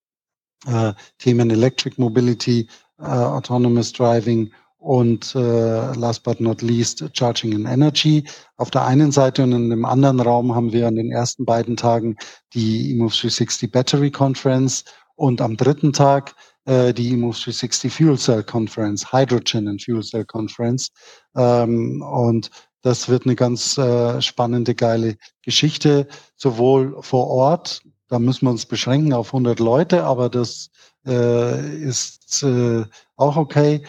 äh, 0.67 0.93
Themen 1.17 1.50
Electric 1.50 2.00
Mobility, 2.00 2.67
äh, 3.00 3.03
Autonomous 3.03 3.93
Driving 3.93 4.51
und 4.77 5.36
äh, 5.36 5.93
last 5.93 6.24
but 6.24 6.39
not 6.39 6.62
least 6.62 7.03
Charging 7.13 7.53
and 7.53 7.67
Energy. 7.67 8.24
Auf 8.57 8.71
der 8.71 8.86
einen 8.86 9.12
Seite 9.12 9.43
und 9.43 9.51
in 9.51 9.69
dem 9.69 9.86
anderen 9.86 10.19
Raum 10.19 10.55
haben 10.55 10.71
wir 10.71 10.88
an 10.88 10.95
den 10.95 11.12
ersten 11.12 11.45
beiden 11.45 11.75
Tagen 11.75 12.15
die 12.53 12.91
eMove 12.91 13.13
360 13.13 13.71
Battery 13.71 14.09
Conference 14.09 14.86
und 15.15 15.41
am 15.41 15.57
dritten 15.57 15.91
Tag 15.91 16.33
äh, 16.65 16.93
die 16.93 17.12
eMove 17.12 17.38
360 17.38 17.93
Fuel 17.93 18.17
Cell 18.17 18.43
Conference, 18.43 19.12
Hydrogen 19.12 19.67
and 19.67 19.83
Fuel 19.83 20.01
Cell 20.01 20.25
Conference. 20.25 20.91
Ähm, 21.36 22.01
und 22.01 22.50
das 22.81 23.09
wird 23.09 23.25
eine 23.25 23.36
ganz 23.36 23.77
äh, 23.77 24.21
spannende, 24.21 24.75
geile 24.75 25.17
Geschichte, 25.41 26.07
sowohl 26.38 27.01
vor 27.01 27.27
Ort 27.27 27.81
da 28.09 28.19
müssen 28.19 28.45
wir 28.45 28.51
uns 28.51 28.65
beschränken 28.65 29.13
auf 29.13 29.27
100 29.27 29.59
Leute, 29.59 30.03
aber 30.03 30.29
das 30.29 30.71
äh, 31.05 31.77
ist 31.77 32.43
äh, 32.43 32.83
auch 33.15 33.37
okay. 33.37 33.83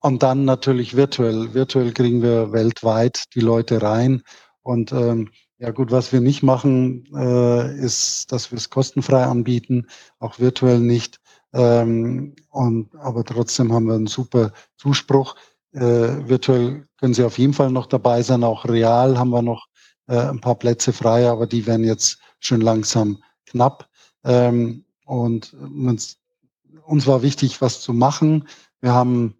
Und 0.00 0.22
dann 0.22 0.44
natürlich 0.44 0.96
virtuell. 0.96 1.54
Virtuell 1.54 1.92
kriegen 1.92 2.22
wir 2.22 2.52
weltweit 2.52 3.24
die 3.34 3.40
Leute 3.40 3.82
rein. 3.82 4.22
Und 4.62 4.92
ähm, 4.92 5.30
ja 5.58 5.70
gut, 5.70 5.90
was 5.90 6.12
wir 6.12 6.20
nicht 6.20 6.42
machen, 6.42 7.04
äh, 7.14 7.76
ist, 7.76 8.30
dass 8.32 8.52
wir 8.52 8.58
es 8.58 8.70
kostenfrei 8.70 9.24
anbieten, 9.24 9.86
auch 10.18 10.38
virtuell 10.38 10.78
nicht. 10.80 11.18
Ähm, 11.52 12.36
und, 12.50 12.94
aber 12.96 13.24
trotzdem 13.24 13.72
haben 13.72 13.86
wir 13.86 13.94
einen 13.94 14.06
super 14.06 14.52
Zuspruch. 14.76 15.34
Äh, 15.72 15.80
virtuell 16.28 16.86
können 16.98 17.14
Sie 17.14 17.24
auf 17.24 17.38
jeden 17.38 17.54
Fall 17.54 17.70
noch 17.70 17.86
dabei 17.86 18.22
sein. 18.22 18.44
Auch 18.44 18.64
real 18.66 19.18
haben 19.18 19.30
wir 19.30 19.42
noch 19.42 19.66
äh, 20.06 20.16
ein 20.16 20.40
paar 20.40 20.54
Plätze 20.54 20.92
frei, 20.92 21.28
aber 21.28 21.46
die 21.46 21.66
werden 21.66 21.84
jetzt 21.84 22.18
schon 22.40 22.60
langsam 22.60 23.18
knapp. 23.48 23.88
Ähm, 24.24 24.84
und 25.04 25.54
uns, 25.54 26.18
uns 26.84 27.06
war 27.06 27.22
wichtig, 27.22 27.60
was 27.60 27.80
zu 27.80 27.92
machen. 27.92 28.48
Wir 28.80 28.92
haben 28.92 29.34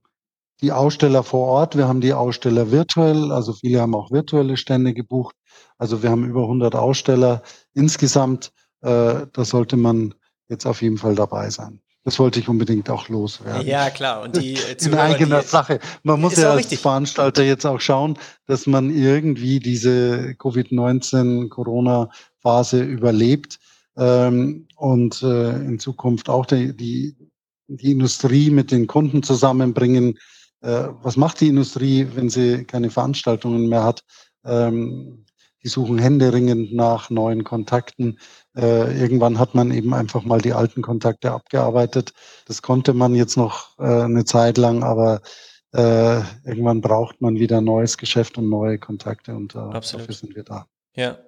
die 0.61 0.73
Aussteller 0.73 1.23
vor 1.23 1.47
Ort, 1.47 1.77
wir 1.77 1.87
haben 1.87 2.01
die 2.01 2.13
Aussteller 2.13 2.73
virtuell, 2.73 3.31
also 3.31 3.53
viele 3.53 3.81
haben 3.81 3.95
auch 3.95 4.11
virtuelle 4.11 4.57
Stände 4.57 4.93
gebucht. 4.93 5.37
Also 5.77 6.03
wir 6.03 6.11
haben 6.11 6.25
über 6.25 6.43
100 6.43 6.75
Aussteller 6.75 7.43
insgesamt. 7.75 8.53
Äh, 8.81 9.27
da 9.33 9.45
sollte 9.45 9.77
man 9.77 10.15
jetzt 10.49 10.67
auf 10.67 10.83
jeden 10.83 10.99
Fall 10.99 11.15
dabei 11.15 11.51
sein. 11.51 11.81
Das 12.05 12.19
wollte 12.19 12.41
ich 12.41 12.49
unbedingt 12.49 12.91
auch 12.91 13.09
loswerden. 13.09 13.65
Ja, 13.67 13.91
klar. 13.91 14.23
Und 14.23 14.37
die 14.37 14.55
äh, 14.55 14.77
in 14.85 14.95
eigener 14.95 15.43
Sache. 15.43 15.79
Man 16.03 16.21
muss 16.21 16.37
ja 16.37 16.51
als 16.51 16.59
richtig. 16.61 16.81
Veranstalter 16.81 17.45
jetzt 17.45 17.67
auch 17.67 17.81
schauen, 17.81 18.19
dass 18.47 18.67
man 18.67 18.91
irgendwie 18.91 19.61
diese 19.61 20.35
Covid-19-Corona-Phase 20.37 22.83
überlebt 22.83 23.59
ähm, 23.99 24.69
und 24.77 25.23
äh, 25.23 25.51
in 25.51 25.79
Zukunft 25.79 26.31
auch 26.31 26.47
die, 26.47 26.75
die, 26.75 27.17
die 27.67 27.93
Industrie 27.93 28.51
mit 28.51 28.71
den 28.71 28.87
Kunden 28.87 29.23
zusammenbringen. 29.23 30.19
Äh, 30.61 30.89
was 31.03 31.17
macht 31.17 31.41
die 31.41 31.49
Industrie, 31.49 32.07
wenn 32.15 32.31
sie 32.31 32.65
keine 32.65 32.91
Veranstaltungen 32.91 33.69
mehr 33.69 33.85
hat? 33.85 34.05
Ähm, 34.45 35.25
die 35.65 35.69
suchen 35.69 35.99
händeringend 35.99 36.73
nach 36.73 37.11
neuen 37.11 37.43
Kontakten. 37.43 38.19
Äh, 38.57 38.99
irgendwann 39.01 39.41
hat 39.41 39.57
man 39.57 39.73
eben 39.73 39.93
einfach 39.93 40.25
mal 40.25 40.41
die 40.41 40.53
alten 40.53 40.83
Kontakte 40.83 41.33
abgearbeitet. 41.33 42.13
Das 42.47 42.63
konnte 42.63 42.95
man 42.95 43.17
jetzt 43.17 43.37
noch 43.37 43.77
äh, 43.79 43.83
eine 43.83 44.25
Zeit 44.25 44.57
lang, 44.57 44.85
aber 44.85 45.21
äh, 45.73 46.21
irgendwann 46.45 46.81
braucht 46.81 47.21
man 47.21 47.35
wieder 47.35 47.61
neues 47.61 47.99
Geschäft 47.99 48.39
und 48.39 48.49
neue 48.49 48.79
Kontakte 48.79 49.35
und 49.35 49.55
äh, 49.55 49.71
dafür 49.73 50.13
sind 50.15 50.37
wir 50.37 50.45
da. 50.45 50.67
Ja. 50.95 51.19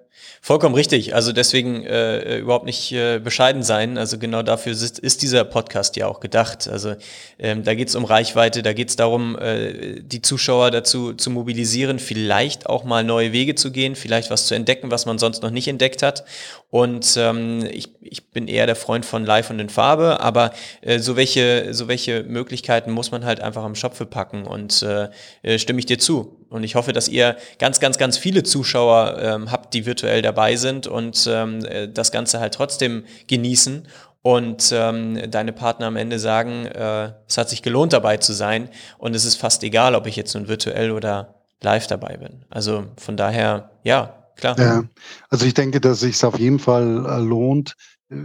Vollkommen 0.43 0.75
richtig. 0.75 1.13
Also 1.13 1.33
deswegen 1.33 1.83
äh, 1.83 2.39
überhaupt 2.39 2.65
nicht 2.65 2.91
äh, 2.91 3.19
bescheiden 3.19 3.63
sein. 3.63 3.97
Also 3.97 4.17
genau 4.17 4.41
dafür 4.41 4.71
ist, 4.71 4.99
ist 4.99 5.21
dieser 5.21 5.43
Podcast 5.43 5.95
ja 5.97 6.07
auch 6.07 6.19
gedacht. 6.19 6.67
Also 6.67 6.95
ähm, 7.37 7.63
da 7.63 7.75
geht 7.75 7.89
es 7.89 7.95
um 7.95 8.05
Reichweite, 8.05 8.63
da 8.63 8.73
geht 8.73 8.89
es 8.89 8.95
darum, 8.95 9.37
äh, 9.37 10.01
die 10.01 10.21
Zuschauer 10.21 10.71
dazu 10.71 11.13
zu 11.13 11.29
mobilisieren, 11.29 11.99
vielleicht 11.99 12.67
auch 12.67 12.83
mal 12.83 13.03
neue 13.03 13.33
Wege 13.33 13.55
zu 13.55 13.71
gehen, 13.71 13.95
vielleicht 13.95 14.31
was 14.31 14.47
zu 14.47 14.55
entdecken, 14.55 14.89
was 14.89 15.05
man 15.05 15.19
sonst 15.19 15.43
noch 15.43 15.51
nicht 15.51 15.67
entdeckt 15.67 16.01
hat. 16.01 16.23
Und 16.71 17.15
ähm, 17.17 17.67
ich, 17.71 17.89
ich 18.01 18.31
bin 18.31 18.47
eher 18.47 18.65
der 18.65 18.75
Freund 18.75 19.05
von 19.05 19.25
Live 19.25 19.49
und 19.51 19.59
in 19.59 19.69
Farbe, 19.69 20.21
aber 20.21 20.53
äh, 20.81 20.99
so, 20.99 21.15
welche, 21.15 21.73
so 21.73 21.87
welche 21.87 22.23
Möglichkeiten 22.23 22.91
muss 22.91 23.11
man 23.11 23.25
halt 23.25 23.41
einfach 23.41 23.63
am 23.63 23.75
Schopfe 23.75 24.05
packen 24.05 24.47
und 24.47 24.81
äh, 24.81 25.09
äh 25.43 25.59
stimme 25.59 25.79
ich 25.79 25.85
dir 25.85 25.99
zu. 25.99 26.40
Und 26.51 26.63
ich 26.63 26.75
hoffe, 26.75 26.91
dass 26.91 27.07
ihr 27.07 27.37
ganz, 27.59 27.79
ganz, 27.79 27.97
ganz 27.97 28.17
viele 28.17 28.43
Zuschauer 28.43 29.17
ähm, 29.19 29.51
habt, 29.51 29.73
die 29.73 29.85
virtuell 29.85 30.21
dabei 30.21 30.57
sind 30.57 30.85
und 30.85 31.27
ähm, 31.31 31.63
äh, 31.65 31.87
das 31.87 32.11
Ganze 32.11 32.41
halt 32.41 32.53
trotzdem 32.53 33.05
genießen 33.27 33.87
und 34.21 34.71
ähm, 34.73 35.31
deine 35.31 35.53
Partner 35.53 35.87
am 35.87 35.95
Ende 35.95 36.19
sagen, 36.19 36.65
äh, 36.65 37.13
es 37.27 37.37
hat 37.37 37.49
sich 37.49 37.61
gelohnt 37.61 37.93
dabei 37.93 38.17
zu 38.17 38.33
sein 38.33 38.69
und 38.97 39.15
es 39.15 39.25
ist 39.25 39.37
fast 39.37 39.63
egal, 39.63 39.95
ob 39.95 40.05
ich 40.05 40.15
jetzt 40.15 40.35
nun 40.35 40.47
virtuell 40.47 40.91
oder 40.91 41.35
live 41.63 41.87
dabei 41.87 42.17
bin. 42.17 42.45
Also 42.49 42.83
von 42.97 43.17
daher, 43.17 43.71
ja, 43.83 44.27
klar. 44.35 44.59
Ja, 44.59 44.83
also 45.29 45.45
ich 45.45 45.53
denke, 45.53 45.79
dass 45.79 45.93
es 45.93 45.99
sich 46.01 46.23
auf 46.25 46.37
jeden 46.37 46.59
Fall 46.59 47.05
äh, 47.05 47.19
lohnt. 47.19 47.75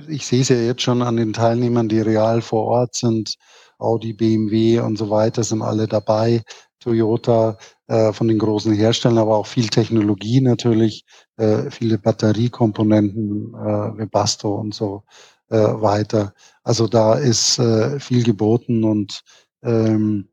Ich 0.09 0.27
sehe 0.27 0.43
es 0.43 0.49
ja 0.49 0.57
jetzt 0.57 0.83
schon 0.83 1.01
an 1.01 1.17
den 1.17 1.33
Teilnehmern, 1.33 1.89
die 1.89 2.01
real 2.01 2.43
vor 2.43 2.65
Ort 2.65 2.97
sind. 2.97 3.37
Audi, 3.79 4.15
BMW 4.15 4.81
und 4.81 4.99
so 4.99 5.11
weiter 5.11 5.45
sind 5.45 5.63
alle 5.63 5.87
dabei. 5.87 6.43
Toyota, 6.81 7.59
äh, 7.89 8.13
von 8.13 8.29
den 8.29 8.39
großen 8.39 8.73
Herstellern, 8.75 9.19
aber 9.19 9.37
auch 9.37 9.47
viel 9.47 9.69
Technologie 9.69 10.41
natürlich, 10.41 11.05
äh, 11.37 11.71
viele 11.71 11.99
Batteriekomponenten, 11.99 13.55
äh, 13.55 13.99
Webasto 13.99 14.55
und 14.55 14.75
so 14.75 15.05
äh, 15.51 15.57
weiter. 15.57 16.35
Also 16.63 16.89
da 16.89 17.15
ist 17.15 17.59
äh, 17.59 18.01
viel 18.01 18.25
geboten 18.25 18.85
und 18.85 19.23
ähm, 19.63 20.29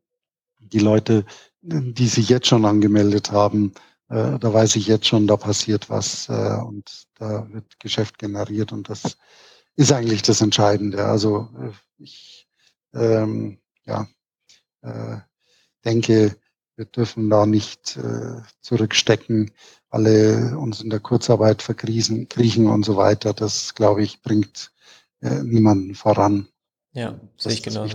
die 0.59 0.79
Leute, 0.79 1.25
die 1.61 2.07
sich 2.07 2.29
jetzt 2.29 2.47
schon 2.47 2.65
angemeldet 2.65 3.31
haben, 3.31 3.73
äh, 4.09 4.37
da 4.39 4.53
weiß 4.53 4.75
ich 4.75 4.87
jetzt 4.87 5.07
schon, 5.07 5.27
da 5.27 5.37
passiert 5.37 5.89
was 5.89 6.29
äh, 6.29 6.57
und 6.61 7.05
da 7.15 7.47
wird 7.51 7.79
Geschäft 7.79 8.17
generiert 8.17 8.71
und 8.71 8.89
das 8.89 9.17
ist 9.75 9.91
eigentlich 9.91 10.21
das 10.21 10.41
Entscheidende. 10.41 11.05
Also 11.05 11.49
äh, 11.59 11.71
ich 11.97 12.47
ähm, 12.93 13.59
ja, 13.85 14.07
äh, 14.81 15.17
denke, 15.85 16.35
wir 16.75 16.85
dürfen 16.85 17.29
da 17.29 17.45
nicht 17.45 17.97
äh, 17.97 18.41
zurückstecken, 18.61 19.51
alle 19.89 20.57
uns 20.57 20.81
in 20.81 20.89
der 20.89 20.99
Kurzarbeit 20.99 21.61
verkriechen, 21.61 22.27
kriechen 22.27 22.67
und 22.67 22.83
so 22.83 22.97
weiter. 22.97 23.33
Das, 23.33 23.75
glaube 23.75 24.03
ich, 24.03 24.21
bringt 24.21 24.71
äh, 25.21 25.43
niemanden 25.43 25.95
voran. 25.95 26.47
Ja, 26.95 27.15
sehe 27.37 27.53
ich 27.53 27.63
genau. 27.63 27.87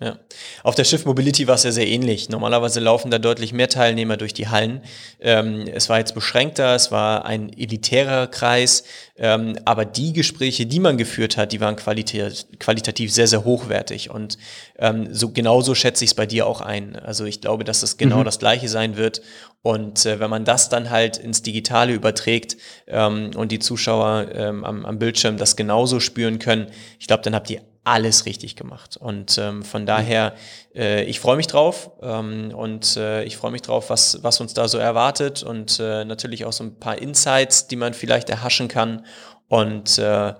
Ja. 0.00 0.20
Auf 0.62 0.76
der 0.76 0.84
Schiff 0.84 1.04
Mobility 1.06 1.48
war 1.48 1.56
es 1.56 1.64
ja 1.64 1.72
sehr 1.72 1.88
ähnlich. 1.88 2.28
Normalerweise 2.28 2.78
laufen 2.78 3.10
da 3.10 3.18
deutlich 3.18 3.52
mehr 3.52 3.68
Teilnehmer 3.68 4.16
durch 4.16 4.32
die 4.32 4.46
Hallen. 4.46 4.80
Ähm, 5.18 5.66
es 5.66 5.88
war 5.88 5.98
jetzt 5.98 6.14
beschränkter, 6.14 6.72
es 6.76 6.92
war 6.92 7.24
ein 7.24 7.52
elitärer 7.52 8.28
Kreis, 8.28 8.84
ähm, 9.16 9.58
aber 9.64 9.84
die 9.84 10.12
Gespräche, 10.12 10.66
die 10.66 10.78
man 10.78 10.98
geführt 10.98 11.36
hat, 11.36 11.50
die 11.50 11.60
waren 11.60 11.74
qualitativ, 11.74 12.46
qualitativ 12.60 13.12
sehr, 13.12 13.26
sehr 13.26 13.44
hochwertig. 13.44 14.10
Und 14.10 14.38
ähm, 14.78 15.12
so 15.12 15.30
genauso 15.30 15.74
schätze 15.74 16.04
ich 16.04 16.10
es 16.10 16.14
bei 16.14 16.26
dir 16.26 16.46
auch 16.46 16.60
ein. 16.60 16.94
Also 16.94 17.24
ich 17.24 17.40
glaube, 17.40 17.64
dass 17.64 17.80
das 17.80 17.96
genau 17.96 18.18
mhm. 18.18 18.24
das 18.24 18.38
Gleiche 18.38 18.68
sein 18.68 18.96
wird. 18.96 19.20
Und 19.62 20.06
äh, 20.06 20.20
wenn 20.20 20.30
man 20.30 20.44
das 20.44 20.68
dann 20.68 20.90
halt 20.90 21.16
ins 21.16 21.42
Digitale 21.42 21.92
überträgt 21.92 22.56
ähm, 22.86 23.32
und 23.34 23.50
die 23.50 23.58
Zuschauer 23.58 24.28
ähm, 24.32 24.64
am, 24.64 24.86
am 24.86 25.00
Bildschirm 25.00 25.38
das 25.38 25.56
genauso 25.56 25.98
spüren 25.98 26.38
können, 26.38 26.68
ich 27.00 27.08
glaube, 27.08 27.24
dann 27.24 27.34
habt 27.34 27.50
ihr 27.50 27.60
alles 27.84 28.24
richtig 28.24 28.56
gemacht. 28.56 28.96
Und 28.96 29.38
ähm, 29.38 29.62
von 29.62 29.86
daher, 29.86 30.34
äh, 30.74 31.04
ich 31.04 31.20
freue 31.20 31.36
mich 31.36 31.46
drauf 31.46 31.90
ähm, 32.02 32.52
und 32.54 32.96
äh, 32.96 33.22
ich 33.24 33.36
freue 33.36 33.50
mich 33.52 33.62
drauf, 33.62 33.90
was, 33.90 34.22
was 34.22 34.40
uns 34.40 34.54
da 34.54 34.68
so 34.68 34.78
erwartet 34.78 35.42
und 35.42 35.78
äh, 35.78 36.04
natürlich 36.04 36.46
auch 36.46 36.52
so 36.52 36.64
ein 36.64 36.80
paar 36.80 36.98
Insights, 36.98 37.68
die 37.68 37.76
man 37.76 37.92
vielleicht 37.92 38.30
erhaschen 38.30 38.68
kann. 38.68 39.04
Und 39.48 39.98
äh, 39.98 40.34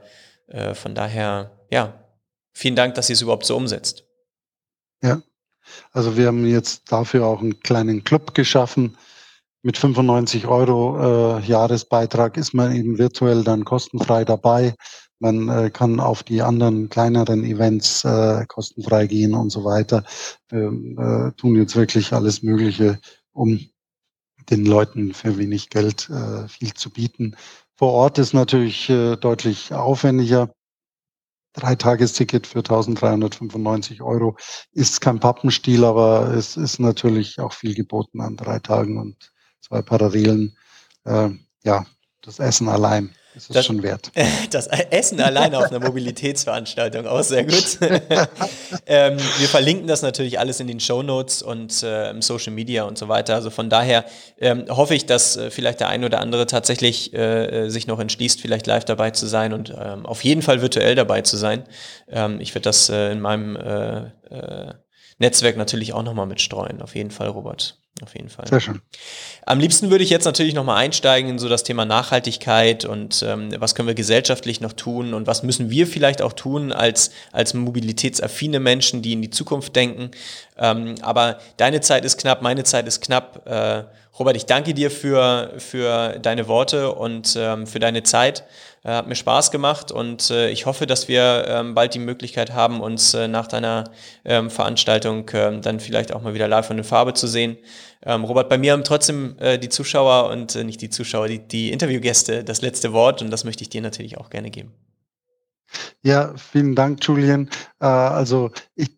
äh, 0.47 0.75
von 0.75 0.95
daher, 0.95 1.53
ja, 1.71 1.93
vielen 2.53 2.77
Dank, 2.77 2.95
dass 2.95 3.11
ihr 3.11 3.15
es 3.15 3.23
überhaupt 3.23 3.45
so 3.45 3.57
umsetzt. 3.57 4.05
Ja, 5.03 5.21
also 5.93 6.17
wir 6.17 6.29
haben 6.29 6.47
jetzt 6.47 6.91
dafür 6.91 7.27
auch 7.27 7.41
einen 7.41 7.61
kleinen 7.61 8.05
Club 8.05 8.35
geschaffen. 8.35 8.97
Mit 9.63 9.79
95 9.79 10.47
Euro 10.47 11.39
äh, 11.39 11.41
Jahresbeitrag 11.47 12.37
ist 12.37 12.55
man 12.55 12.75
eben 12.75 12.99
virtuell 12.99 13.45
dann 13.45 13.65
kostenfrei 13.65 14.25
dabei. 14.25 14.75
Man 15.25 15.49
äh, 15.49 15.71
kann 15.71 16.01
auf 16.01 16.23
die 16.23 16.43
anderen 16.43 16.91
kleineren 16.91 17.45
Events 17.45 18.05
äh, 18.05 18.45
kostenfrei 18.47 19.07
gehen 19.07 19.33
und 19.33 19.49
so 19.49 19.65
weiter. 19.65 20.05
Wir 20.51 20.67
äh, 20.69 21.33
tun 21.39 21.57
jetzt 21.57 21.77
wirklich 21.77 22.13
alles 22.13 22.43
Mögliche, 22.43 23.01
um 23.33 23.59
den 24.51 24.67
Leuten 24.67 25.15
für 25.15 25.39
wenig 25.39 25.71
Geld 25.71 26.11
äh, 26.11 26.47
viel 26.47 26.75
zu 26.75 26.91
bieten. 26.91 27.37
Vor 27.75 27.93
Ort 27.95 28.19
ist 28.19 28.35
natürlich 28.35 28.91
äh, 28.91 29.17
deutlich 29.17 29.73
aufwendiger. 29.73 30.53
Dreitagesticket 31.55 32.47
für 32.47 32.59
1395 32.59 34.03
Euro 34.03 34.37
ist 34.73 35.01
kein 35.01 35.21
Pappenstiel, 35.21 35.87
aber 35.87 36.35
es 36.35 36.59
ist 36.59 36.81
natürlich 36.81 37.41
auch 37.41 37.55
viel 37.55 37.75
geboten 37.75 38.21
an 38.21 38.37
drei 38.37 38.59
Tagen 38.59 38.99
und 38.99 39.33
zwei 39.63 39.81
Parallelen. 39.81 40.55
Äh, 41.05 41.31
ja, 41.63 41.87
das 42.21 42.41
Essen 42.41 42.69
allein 42.69 43.15
das 43.35 43.45
ist 43.45 43.57
das, 43.57 43.67
schon 43.67 43.83
wert. 43.83 44.13
Das 44.51 44.69
Essen 44.69 45.21
alleine 45.21 45.59
auf 45.59 45.65
einer 45.65 45.81
Mobilitätsveranstaltung, 45.81 47.07
auch 47.07 47.23
sehr 47.23 47.45
gut. 47.45 47.79
ähm, 48.87 49.17
wir 49.39 49.49
verlinken 49.49 49.89
das 49.89 50.03
natürlich 50.03 50.39
alles 50.39 50.61
in 50.61 50.69
den 50.69 50.79
Show 50.79 51.03
Notes 51.03 51.43
und 51.43 51.83
äh, 51.83 52.11
im 52.11 52.23
Social 52.23 52.53
Media 52.53 52.85
und 52.85 52.97
so 52.97 53.09
weiter. 53.09 53.35
Also 53.35 53.51
von 53.51 53.69
daher 53.69 54.05
ähm, 54.39 54.67
hoffe 54.69 54.95
ich, 54.95 55.07
dass 55.07 55.37
äh, 55.37 55.51
vielleicht 55.51 55.81
der 55.81 55.89
ein 55.89 56.05
oder 56.05 56.21
andere 56.21 56.47
tatsächlich 56.47 57.13
äh, 57.13 57.69
sich 57.69 57.89
noch 57.89 57.99
entschließt, 57.99 58.41
vielleicht 58.41 58.69
live 58.69 58.85
dabei 58.85 59.11
zu 59.11 59.27
sein 59.27 59.53
und 59.53 59.75
ähm, 59.77 60.07
auf 60.07 60.23
jeden 60.23 60.43
Fall 60.43 60.63
virtuell 60.63 60.95
dabei 60.95 61.23
zu 61.23 61.37
sein. 61.37 61.65
Ähm, 62.09 62.41
ich 62.41 62.55
werde 62.55 62.65
das 62.65 62.89
äh, 62.89 63.11
in 63.11 63.21
meinem 63.21 63.57
äh, 63.57 63.99
äh, 64.31 64.75
Netzwerk 65.19 65.57
natürlich 65.57 65.93
auch 65.93 66.03
nochmal 66.03 66.27
mitstreuen. 66.27 66.83
Auf 66.83 66.95
jeden 66.95 67.11
Fall, 67.11 67.29
Robert. 67.29 67.84
Auf 68.03 68.15
jeden 68.15 68.29
Fall. 68.29 68.49
Sehr 68.49 68.61
schön. 68.61 68.83
Am 69.47 69.61
liebsten 69.61 69.89
würde 69.91 70.03
ich 70.03 70.11
jetzt 70.11 70.25
natürlich 70.25 70.53
nochmal 70.53 70.79
einsteigen 70.79 71.31
in 71.31 71.39
so 71.39 71.49
das 71.49 71.63
Thema 71.63 71.85
Nachhaltigkeit 71.85 72.85
und 72.85 73.23
ähm, 73.23 73.55
was 73.59 73.77
können 73.77 73.87
wir 73.87 73.95
gesellschaftlich 73.95 74.61
noch 74.61 74.73
tun 74.73 75.15
und 75.15 75.29
was 75.29 75.45
müssen 75.45 75.71
wir 75.71 75.87
vielleicht 75.87 76.21
auch 76.21 76.33
tun 76.33 76.73
als, 76.73 77.13
als 77.31 77.55
mobilitätsaffine 77.55 78.59
Menschen, 78.59 79.01
die 79.03 79.13
in 79.13 79.23
die 79.23 79.31
Zukunft 79.31 79.77
denken. 79.77 80.11
Ähm, 80.59 80.97
aber 81.03 81.39
deine 81.57 81.81
Zeit 81.83 82.05
ist 82.05 82.19
knapp, 82.19 82.43
meine 82.43 82.65
Zeit 82.65 82.89
ist 82.89 83.01
knapp. 83.01 83.47
Äh, 83.47 83.85
Robert, 84.17 84.37
ich 84.37 84.47
danke 84.47 84.75
dir 84.75 84.93
für, 84.93 85.55
für 85.59 86.21
deine 86.21 86.47
Worte 86.47 86.93
und 86.93 87.35
ähm, 87.37 87.67
für 87.67 87.81
deine 87.81 88.05
Zeit. 88.05 88.45
Äh, 88.85 88.91
hat 88.91 89.09
mir 89.09 89.17
Spaß 89.17 89.51
gemacht 89.51 89.91
und 89.91 90.31
äh, 90.31 90.51
ich 90.51 90.67
hoffe, 90.67 90.87
dass 90.87 91.09
wir 91.09 91.47
ähm, 91.49 91.75
bald 91.75 91.95
die 91.95 91.99
Möglichkeit 91.99 92.53
haben, 92.53 92.81
uns 92.81 93.15
äh, 93.15 93.27
nach 93.27 93.49
deiner 93.49 93.91
ähm, 94.25 94.51
Veranstaltung 94.51 95.29
ähm, 95.33 95.63
dann 95.63 95.81
vielleicht 95.81 96.13
auch 96.13 96.23
mal 96.23 96.35
wieder 96.35 96.47
live 96.47 96.67
von 96.67 96.77
der 96.77 96.85
Farbe 96.85 97.15
zu 97.15 97.27
sehen. 97.27 97.57
Ähm, 98.05 98.23
Robert, 98.23 98.49
bei 98.49 98.59
mir 98.59 98.73
haben 98.73 98.85
trotzdem 98.85 99.37
äh, 99.41 99.59
die 99.59 99.69
Zuschauer 99.69 100.31
und 100.31 100.55
äh, 100.55 100.63
nicht 100.63 100.81
die 100.81 100.91
Zuschauer, 100.91 101.27
die, 101.27 101.41
die 101.41 101.73
Interviewgäste 101.73 102.45
das 102.45 102.63
letzte 102.63 102.93
Wort 102.93 103.21
und 103.21 103.31
das 103.31 103.45
möchte 103.45 103.63
ich 103.63 103.71
dir 103.71 103.81
natürlich 103.81 104.17
auch 104.19 104.31
gerne 104.31 104.51
geben. 104.51 104.73
Ja, 106.03 106.35
vielen 106.37 106.77
Dank, 106.77 107.05
Julian. 107.05 107.49
Äh, 107.81 107.87
also 107.87 108.53
ich 108.77 108.91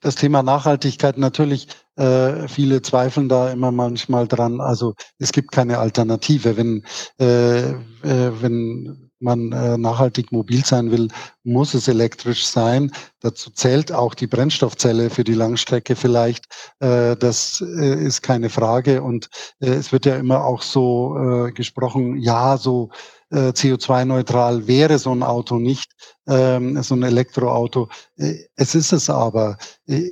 das 0.00 0.14
Thema 0.16 0.42
Nachhaltigkeit 0.42 1.18
natürlich, 1.18 1.68
äh, 1.96 2.48
viele 2.48 2.82
zweifeln 2.82 3.28
da 3.28 3.50
immer 3.50 3.70
manchmal 3.70 4.26
dran. 4.26 4.60
Also 4.60 4.94
es 5.18 5.32
gibt 5.32 5.52
keine 5.52 5.78
Alternative. 5.78 6.56
Wenn, 6.56 6.84
äh, 7.20 7.70
äh, 7.70 7.76
wenn 8.02 9.10
man 9.20 9.52
äh, 9.52 9.78
nachhaltig 9.78 10.32
mobil 10.32 10.64
sein 10.64 10.90
will, 10.90 11.08
muss 11.44 11.74
es 11.74 11.88
elektrisch 11.88 12.46
sein. 12.46 12.92
Dazu 13.20 13.50
zählt 13.50 13.90
auch 13.90 14.14
die 14.14 14.26
Brennstoffzelle 14.26 15.08
für 15.08 15.24
die 15.24 15.34
Langstrecke 15.34 15.96
vielleicht. 15.96 16.46
Äh, 16.80 17.16
das 17.16 17.64
äh, 17.66 18.04
ist 18.04 18.22
keine 18.22 18.50
Frage. 18.50 19.02
Und 19.02 19.30
äh, 19.60 19.70
es 19.70 19.92
wird 19.92 20.04
ja 20.04 20.16
immer 20.16 20.44
auch 20.44 20.62
so 20.62 21.16
äh, 21.16 21.52
gesprochen, 21.52 22.16
ja, 22.16 22.58
so 22.58 22.90
äh, 23.34 23.50
CO2-neutral 23.50 24.66
wäre 24.66 24.98
so 24.98 25.12
ein 25.12 25.22
Auto 25.22 25.58
nicht, 25.58 25.92
ähm, 26.28 26.80
so 26.82 26.94
ein 26.94 27.02
Elektroauto. 27.02 27.88
Äh, 28.16 28.34
es 28.56 28.74
ist 28.74 28.92
es 28.92 29.10
aber. 29.10 29.58
Äh, 29.86 30.08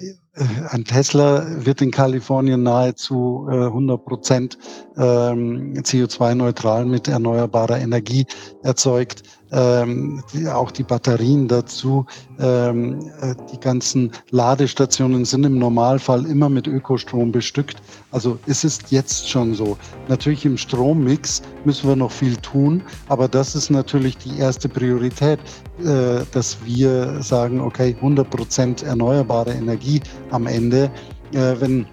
ein 0.70 0.84
Tesla 0.86 1.44
wird 1.66 1.82
in 1.82 1.90
Kalifornien 1.90 2.62
nahezu 2.62 3.46
100 3.50 4.02
Prozent 4.02 4.58
ähm, 4.96 5.74
CO2-neutral 5.74 6.86
mit 6.86 7.06
erneuerbarer 7.06 7.78
Energie 7.78 8.24
erzeugt 8.62 9.24
ähm, 9.52 10.22
die, 10.32 10.48
auch 10.48 10.70
die 10.70 10.82
Batterien 10.82 11.46
dazu. 11.46 12.06
Ähm, 12.40 13.00
äh, 13.20 13.34
die 13.52 13.60
ganzen 13.60 14.10
Ladestationen 14.30 15.24
sind 15.24 15.44
im 15.44 15.58
Normalfall 15.58 16.26
immer 16.26 16.48
mit 16.48 16.66
Ökostrom 16.66 17.30
bestückt. 17.30 17.76
Also 18.10 18.38
es 18.46 18.64
ist 18.64 18.90
jetzt 18.90 19.28
schon 19.28 19.54
so. 19.54 19.76
Natürlich 20.08 20.44
im 20.44 20.56
Strommix 20.56 21.42
müssen 21.64 21.88
wir 21.88 21.96
noch 21.96 22.10
viel 22.10 22.36
tun, 22.36 22.82
aber 23.08 23.28
das 23.28 23.54
ist 23.54 23.70
natürlich 23.70 24.16
die 24.18 24.38
erste 24.38 24.68
Priorität, 24.68 25.38
äh, 25.80 26.24
dass 26.32 26.56
wir 26.64 27.22
sagen, 27.22 27.60
okay, 27.60 27.94
100 27.96 28.28
Prozent 28.28 28.82
erneuerbare 28.82 29.52
Energie 29.52 30.00
am 30.30 30.46
Ende. 30.46 30.90
Äh, 31.32 31.54
wenn, 31.60 31.86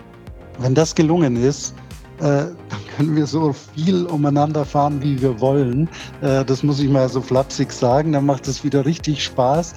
wenn 0.60 0.76
das 0.76 0.96
gelungen 0.96 1.36
ist, 1.36 1.74
dann 2.20 2.80
können 2.96 3.16
wir 3.16 3.26
so 3.26 3.54
viel 3.54 4.06
umeinander 4.06 4.66
fahren, 4.66 5.02
wie 5.02 5.22
wir 5.22 5.40
wollen. 5.40 5.90
Äh, 6.22 6.44
das 6.46 6.64
muss 6.64 6.80
ich 6.80 6.90
mal 6.90 7.08
so 7.08 7.22
flapsig 7.22 7.72
sagen. 7.72 8.12
Dann 8.12 8.26
macht 8.26 8.48
es 8.48 8.64
wieder 8.64 8.86
richtig 8.86 9.24
Spaß. 9.24 9.76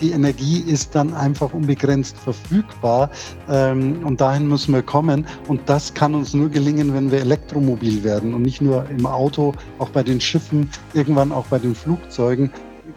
Die, 0.00 0.10
Energie 0.10 0.60
ist 0.60 0.94
dann 0.94 1.14
einfach 1.14 1.52
unbegrenzt 1.52 2.16
verfügbar. 2.18 3.10
Ähm, 3.48 4.04
und 4.04 4.20
dahin 4.20 4.46
müssen 4.46 4.74
wir 4.74 4.82
kommen. 4.82 5.26
Und 5.48 5.60
das 5.66 5.92
kann 5.94 6.14
uns 6.14 6.34
nur 6.34 6.50
gelingen, 6.50 6.94
wenn 6.94 7.10
wir 7.10 7.20
elektromobil 7.20 8.04
werden 8.04 8.34
und 8.34 8.42
nicht 8.42 8.60
nur 8.60 8.88
im 8.90 9.06
Auto, 9.06 9.54
auch 9.78 9.90
bei 9.90 10.02
den 10.02 10.20
Schiffen, 10.20 10.70
irgendwann 10.94 11.32
auch 11.32 11.46
bei 11.46 11.58
den 11.58 11.74
Flugzeugen 11.74 12.50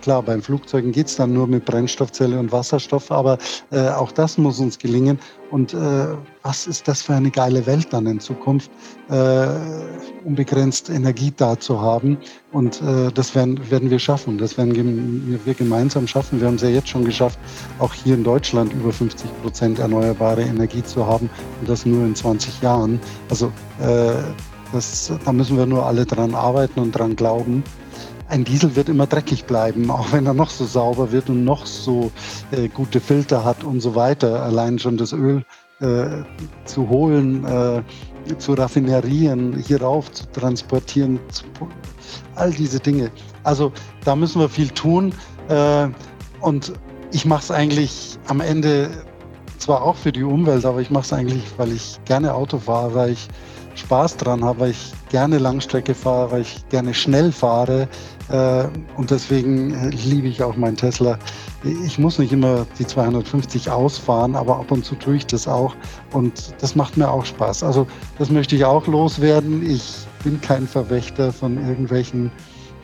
klar, 0.06 0.22
beim 0.22 0.40
Flugzeugen 0.40 0.92
geht 0.92 1.08
es 1.08 1.16
dann 1.16 1.34
nur 1.34 1.48
mit 1.48 1.66
Brennstoffzelle 1.66 2.40
und 2.40 2.52
Wasserstoff, 2.52 3.10
aber 3.10 3.40
äh, 3.72 3.90
auch 3.90 4.12
das 4.12 4.38
muss 4.38 4.60
uns 4.60 4.78
gelingen. 4.78 5.18
Und 5.50 5.74
äh, 5.74 5.78
was 6.44 6.68
ist 6.68 6.88
das 6.88 7.02
für 7.02 7.16
eine 7.16 7.32
geile 7.32 7.66
Welt 7.66 7.88
dann 7.90 8.06
in 8.06 8.20
Zukunft, 8.20 8.70
äh, 9.10 9.48
unbegrenzt 10.24 10.92
Energie 10.92 11.34
da 11.36 11.60
zu 11.60 11.82
haben? 11.82 12.20
Und 12.52 12.84
äh, 12.84 13.12
das 13.12 13.34
werden, 13.34 13.60
werden 13.72 13.90
wir 13.90 13.98
schaffen. 13.98 14.38
Das 14.38 14.60
werden 14.60 14.76
wir 15.44 15.54
gemeinsam 15.56 16.06
schaffen. 16.06 16.40
Wir 16.40 16.50
haben 16.50 16.56
es 16.56 16.62
ja 16.62 16.70
jetzt 16.70 16.90
schon 16.90 17.04
geschafft, 17.04 17.40
auch 17.80 17.96
hier 17.96 18.14
in 18.14 18.24
Deutschland 18.24 18.74
über 18.74 18.94
50 18.94 19.28
Prozent 19.42 19.80
erneuerbare 19.80 20.44
Energie 20.44 20.84
zu 20.84 21.04
haben 21.08 21.32
und 21.62 21.68
das 21.68 21.84
nur 21.84 22.06
in 22.06 22.14
20 22.14 22.62
Jahren. 22.62 23.00
Also 23.32 23.48
äh, 23.80 24.14
das, 24.72 25.12
da 25.26 25.32
müssen 25.34 25.58
wir 25.58 25.66
nur 25.66 25.84
alle 25.84 26.06
dran 26.06 26.36
arbeiten 26.36 26.80
und 26.80 26.92
dran 26.92 27.16
glauben 27.16 27.64
ein 28.36 28.44
Diesel 28.44 28.76
wird 28.76 28.90
immer 28.90 29.08
dreckig 29.08 29.46
bleiben, 29.46 29.90
auch 29.98 30.12
wenn 30.12 30.26
er 30.26 30.34
noch 30.34 30.50
so 30.50 30.66
sauber 30.66 31.12
wird 31.12 31.30
und 31.30 31.44
noch 31.44 31.66
so 31.66 32.12
äh, 32.52 32.68
gute 32.68 33.00
Filter 33.00 33.44
hat 33.44 33.64
und 33.64 33.80
so 33.80 33.96
weiter. 33.96 34.44
Allein 34.44 34.78
schon 34.78 34.98
das 34.98 35.14
Öl 35.14 35.44
äh, 35.80 36.24
zu 36.66 36.90
holen, 36.90 37.46
äh, 37.46 37.82
zu 38.38 38.54
raffinerieren, 38.54 39.58
hierauf 39.58 40.12
zu 40.12 40.26
transportieren, 40.32 41.20
zu, 41.30 41.46
all 42.36 42.52
diese 42.52 42.80
Dinge. 42.80 43.10
Also 43.44 43.72
da 44.04 44.16
müssen 44.16 44.42
wir 44.42 44.50
viel 44.50 44.70
tun. 44.70 45.14
Äh, 45.48 45.88
und 46.42 46.74
ich 47.14 47.26
mache 47.26 47.44
es 47.44 47.52
eigentlich 47.52 48.20
am 48.28 48.42
Ende 48.42 48.90
zwar 49.60 49.82
auch 49.82 49.96
für 49.96 50.12
die 50.12 50.24
Umwelt, 50.24 50.66
aber 50.66 50.82
ich 50.82 50.90
mache 50.90 51.06
es 51.06 51.14
eigentlich, 51.14 51.44
weil 51.58 51.72
ich 51.72 51.98
gerne 52.04 52.34
Auto 52.34 52.60
fahre, 52.60 52.94
weil 52.94 53.12
ich 53.12 53.30
Spaß 53.76 54.18
dran 54.18 54.44
habe, 54.44 54.62
weil 54.62 54.72
ich 54.72 54.94
gerne 55.10 55.38
Langstrecke 55.38 55.94
fahre, 55.94 56.32
weil 56.32 56.42
ich 56.42 56.68
gerne 56.70 56.94
schnell 56.94 57.32
fahre. 57.32 57.88
Äh, 58.30 58.66
und 58.98 59.12
deswegen 59.12 59.92
liebe 59.92 60.28
ich 60.28 60.42
auch 60.42 60.56
meinen 60.56 60.78
Tesla. 60.78 61.18
Ich 61.86 62.00
muss 62.00 62.20
nicht 62.20 62.32
immer 62.32 62.66
die 62.80 62.86
250 62.86 63.70
ausfahren, 63.70 64.36
aber 64.36 64.58
ab 64.58 64.72
und 64.72 64.86
zu 64.86 64.96
tue 64.96 65.18
ich 65.18 65.26
das 65.28 65.48
auch. 65.48 65.76
Und 66.12 66.54
das 66.62 66.76
macht 66.76 66.98
mir 66.98 67.10
auch 67.10 67.26
Spaß. 67.26 67.64
Also 67.64 67.88
das 68.18 68.30
möchte 68.30 68.56
ich 68.56 68.66
auch 68.66 68.88
loswerden. 68.88 69.70
Ich 69.70 70.06
bin 70.24 70.40
kein 70.42 70.68
Verwächter 70.68 71.32
von 71.32 71.58
irgendwelchen 71.68 72.32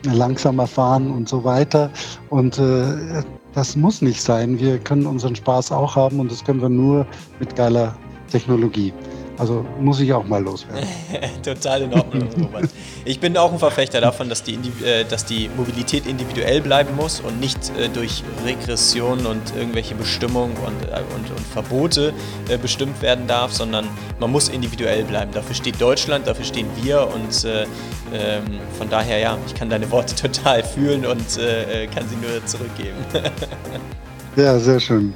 langsamer 0.04 0.66
fahren 0.66 1.10
und 1.10 1.28
so 1.28 1.44
weiter. 1.44 1.90
Und 2.30 2.58
äh, 2.58 3.22
das 3.54 3.76
muss 3.76 4.02
nicht 4.02 4.22
sein. 4.22 4.58
Wir 4.58 4.78
können 4.78 5.06
unseren 5.06 5.36
Spaß 5.36 5.72
auch 5.72 5.96
haben 5.96 6.20
und 6.20 6.30
das 6.30 6.44
können 6.44 6.60
wir 6.60 6.68
nur 6.68 7.06
mit 7.38 7.54
geiler 7.54 7.94
Technologie. 8.30 8.92
Also 9.38 9.64
muss 9.80 10.00
ich 10.00 10.12
auch 10.12 10.24
mal 10.24 10.42
loswerden. 10.42 10.86
Total 11.42 11.82
in 11.82 11.94
Ordnung, 11.94 12.28
Robert. 12.42 12.70
Ich 13.04 13.18
bin 13.18 13.36
auch 13.36 13.52
ein 13.52 13.58
Verfechter 13.58 14.00
davon, 14.00 14.28
dass 14.28 14.42
die, 14.42 14.54
äh, 14.84 15.04
dass 15.08 15.24
die 15.24 15.50
Mobilität 15.56 16.06
individuell 16.06 16.60
bleiben 16.60 16.94
muss 16.96 17.20
und 17.20 17.40
nicht 17.40 17.58
äh, 17.78 17.88
durch 17.88 18.22
Regression 18.44 19.26
und 19.26 19.40
irgendwelche 19.56 19.94
Bestimmungen 19.94 20.54
und, 20.58 20.88
äh, 20.88 21.00
und, 21.14 21.30
und 21.30 21.46
Verbote 21.52 22.12
bestimmt 22.60 23.00
werden 23.02 23.26
darf, 23.26 23.52
sondern 23.52 23.86
man 24.20 24.30
muss 24.30 24.48
individuell 24.48 25.04
bleiben. 25.04 25.32
Dafür 25.32 25.54
steht 25.54 25.80
Deutschland, 25.80 26.26
dafür 26.26 26.44
stehen 26.44 26.68
wir 26.82 27.08
und 27.08 27.44
äh, 27.44 27.64
ähm, 28.12 28.60
von 28.76 28.88
daher, 28.90 29.18
ja, 29.18 29.38
ich 29.46 29.54
kann 29.54 29.70
deine 29.70 29.90
Worte 29.90 30.14
total 30.32 30.62
fühlen 30.62 31.06
und 31.06 31.22
kann 31.94 32.08
sie 32.08 32.16
nur 32.16 32.44
zurückgeben. 32.46 32.96
ja, 34.36 34.58
sehr 34.58 34.80
schön. 34.80 35.14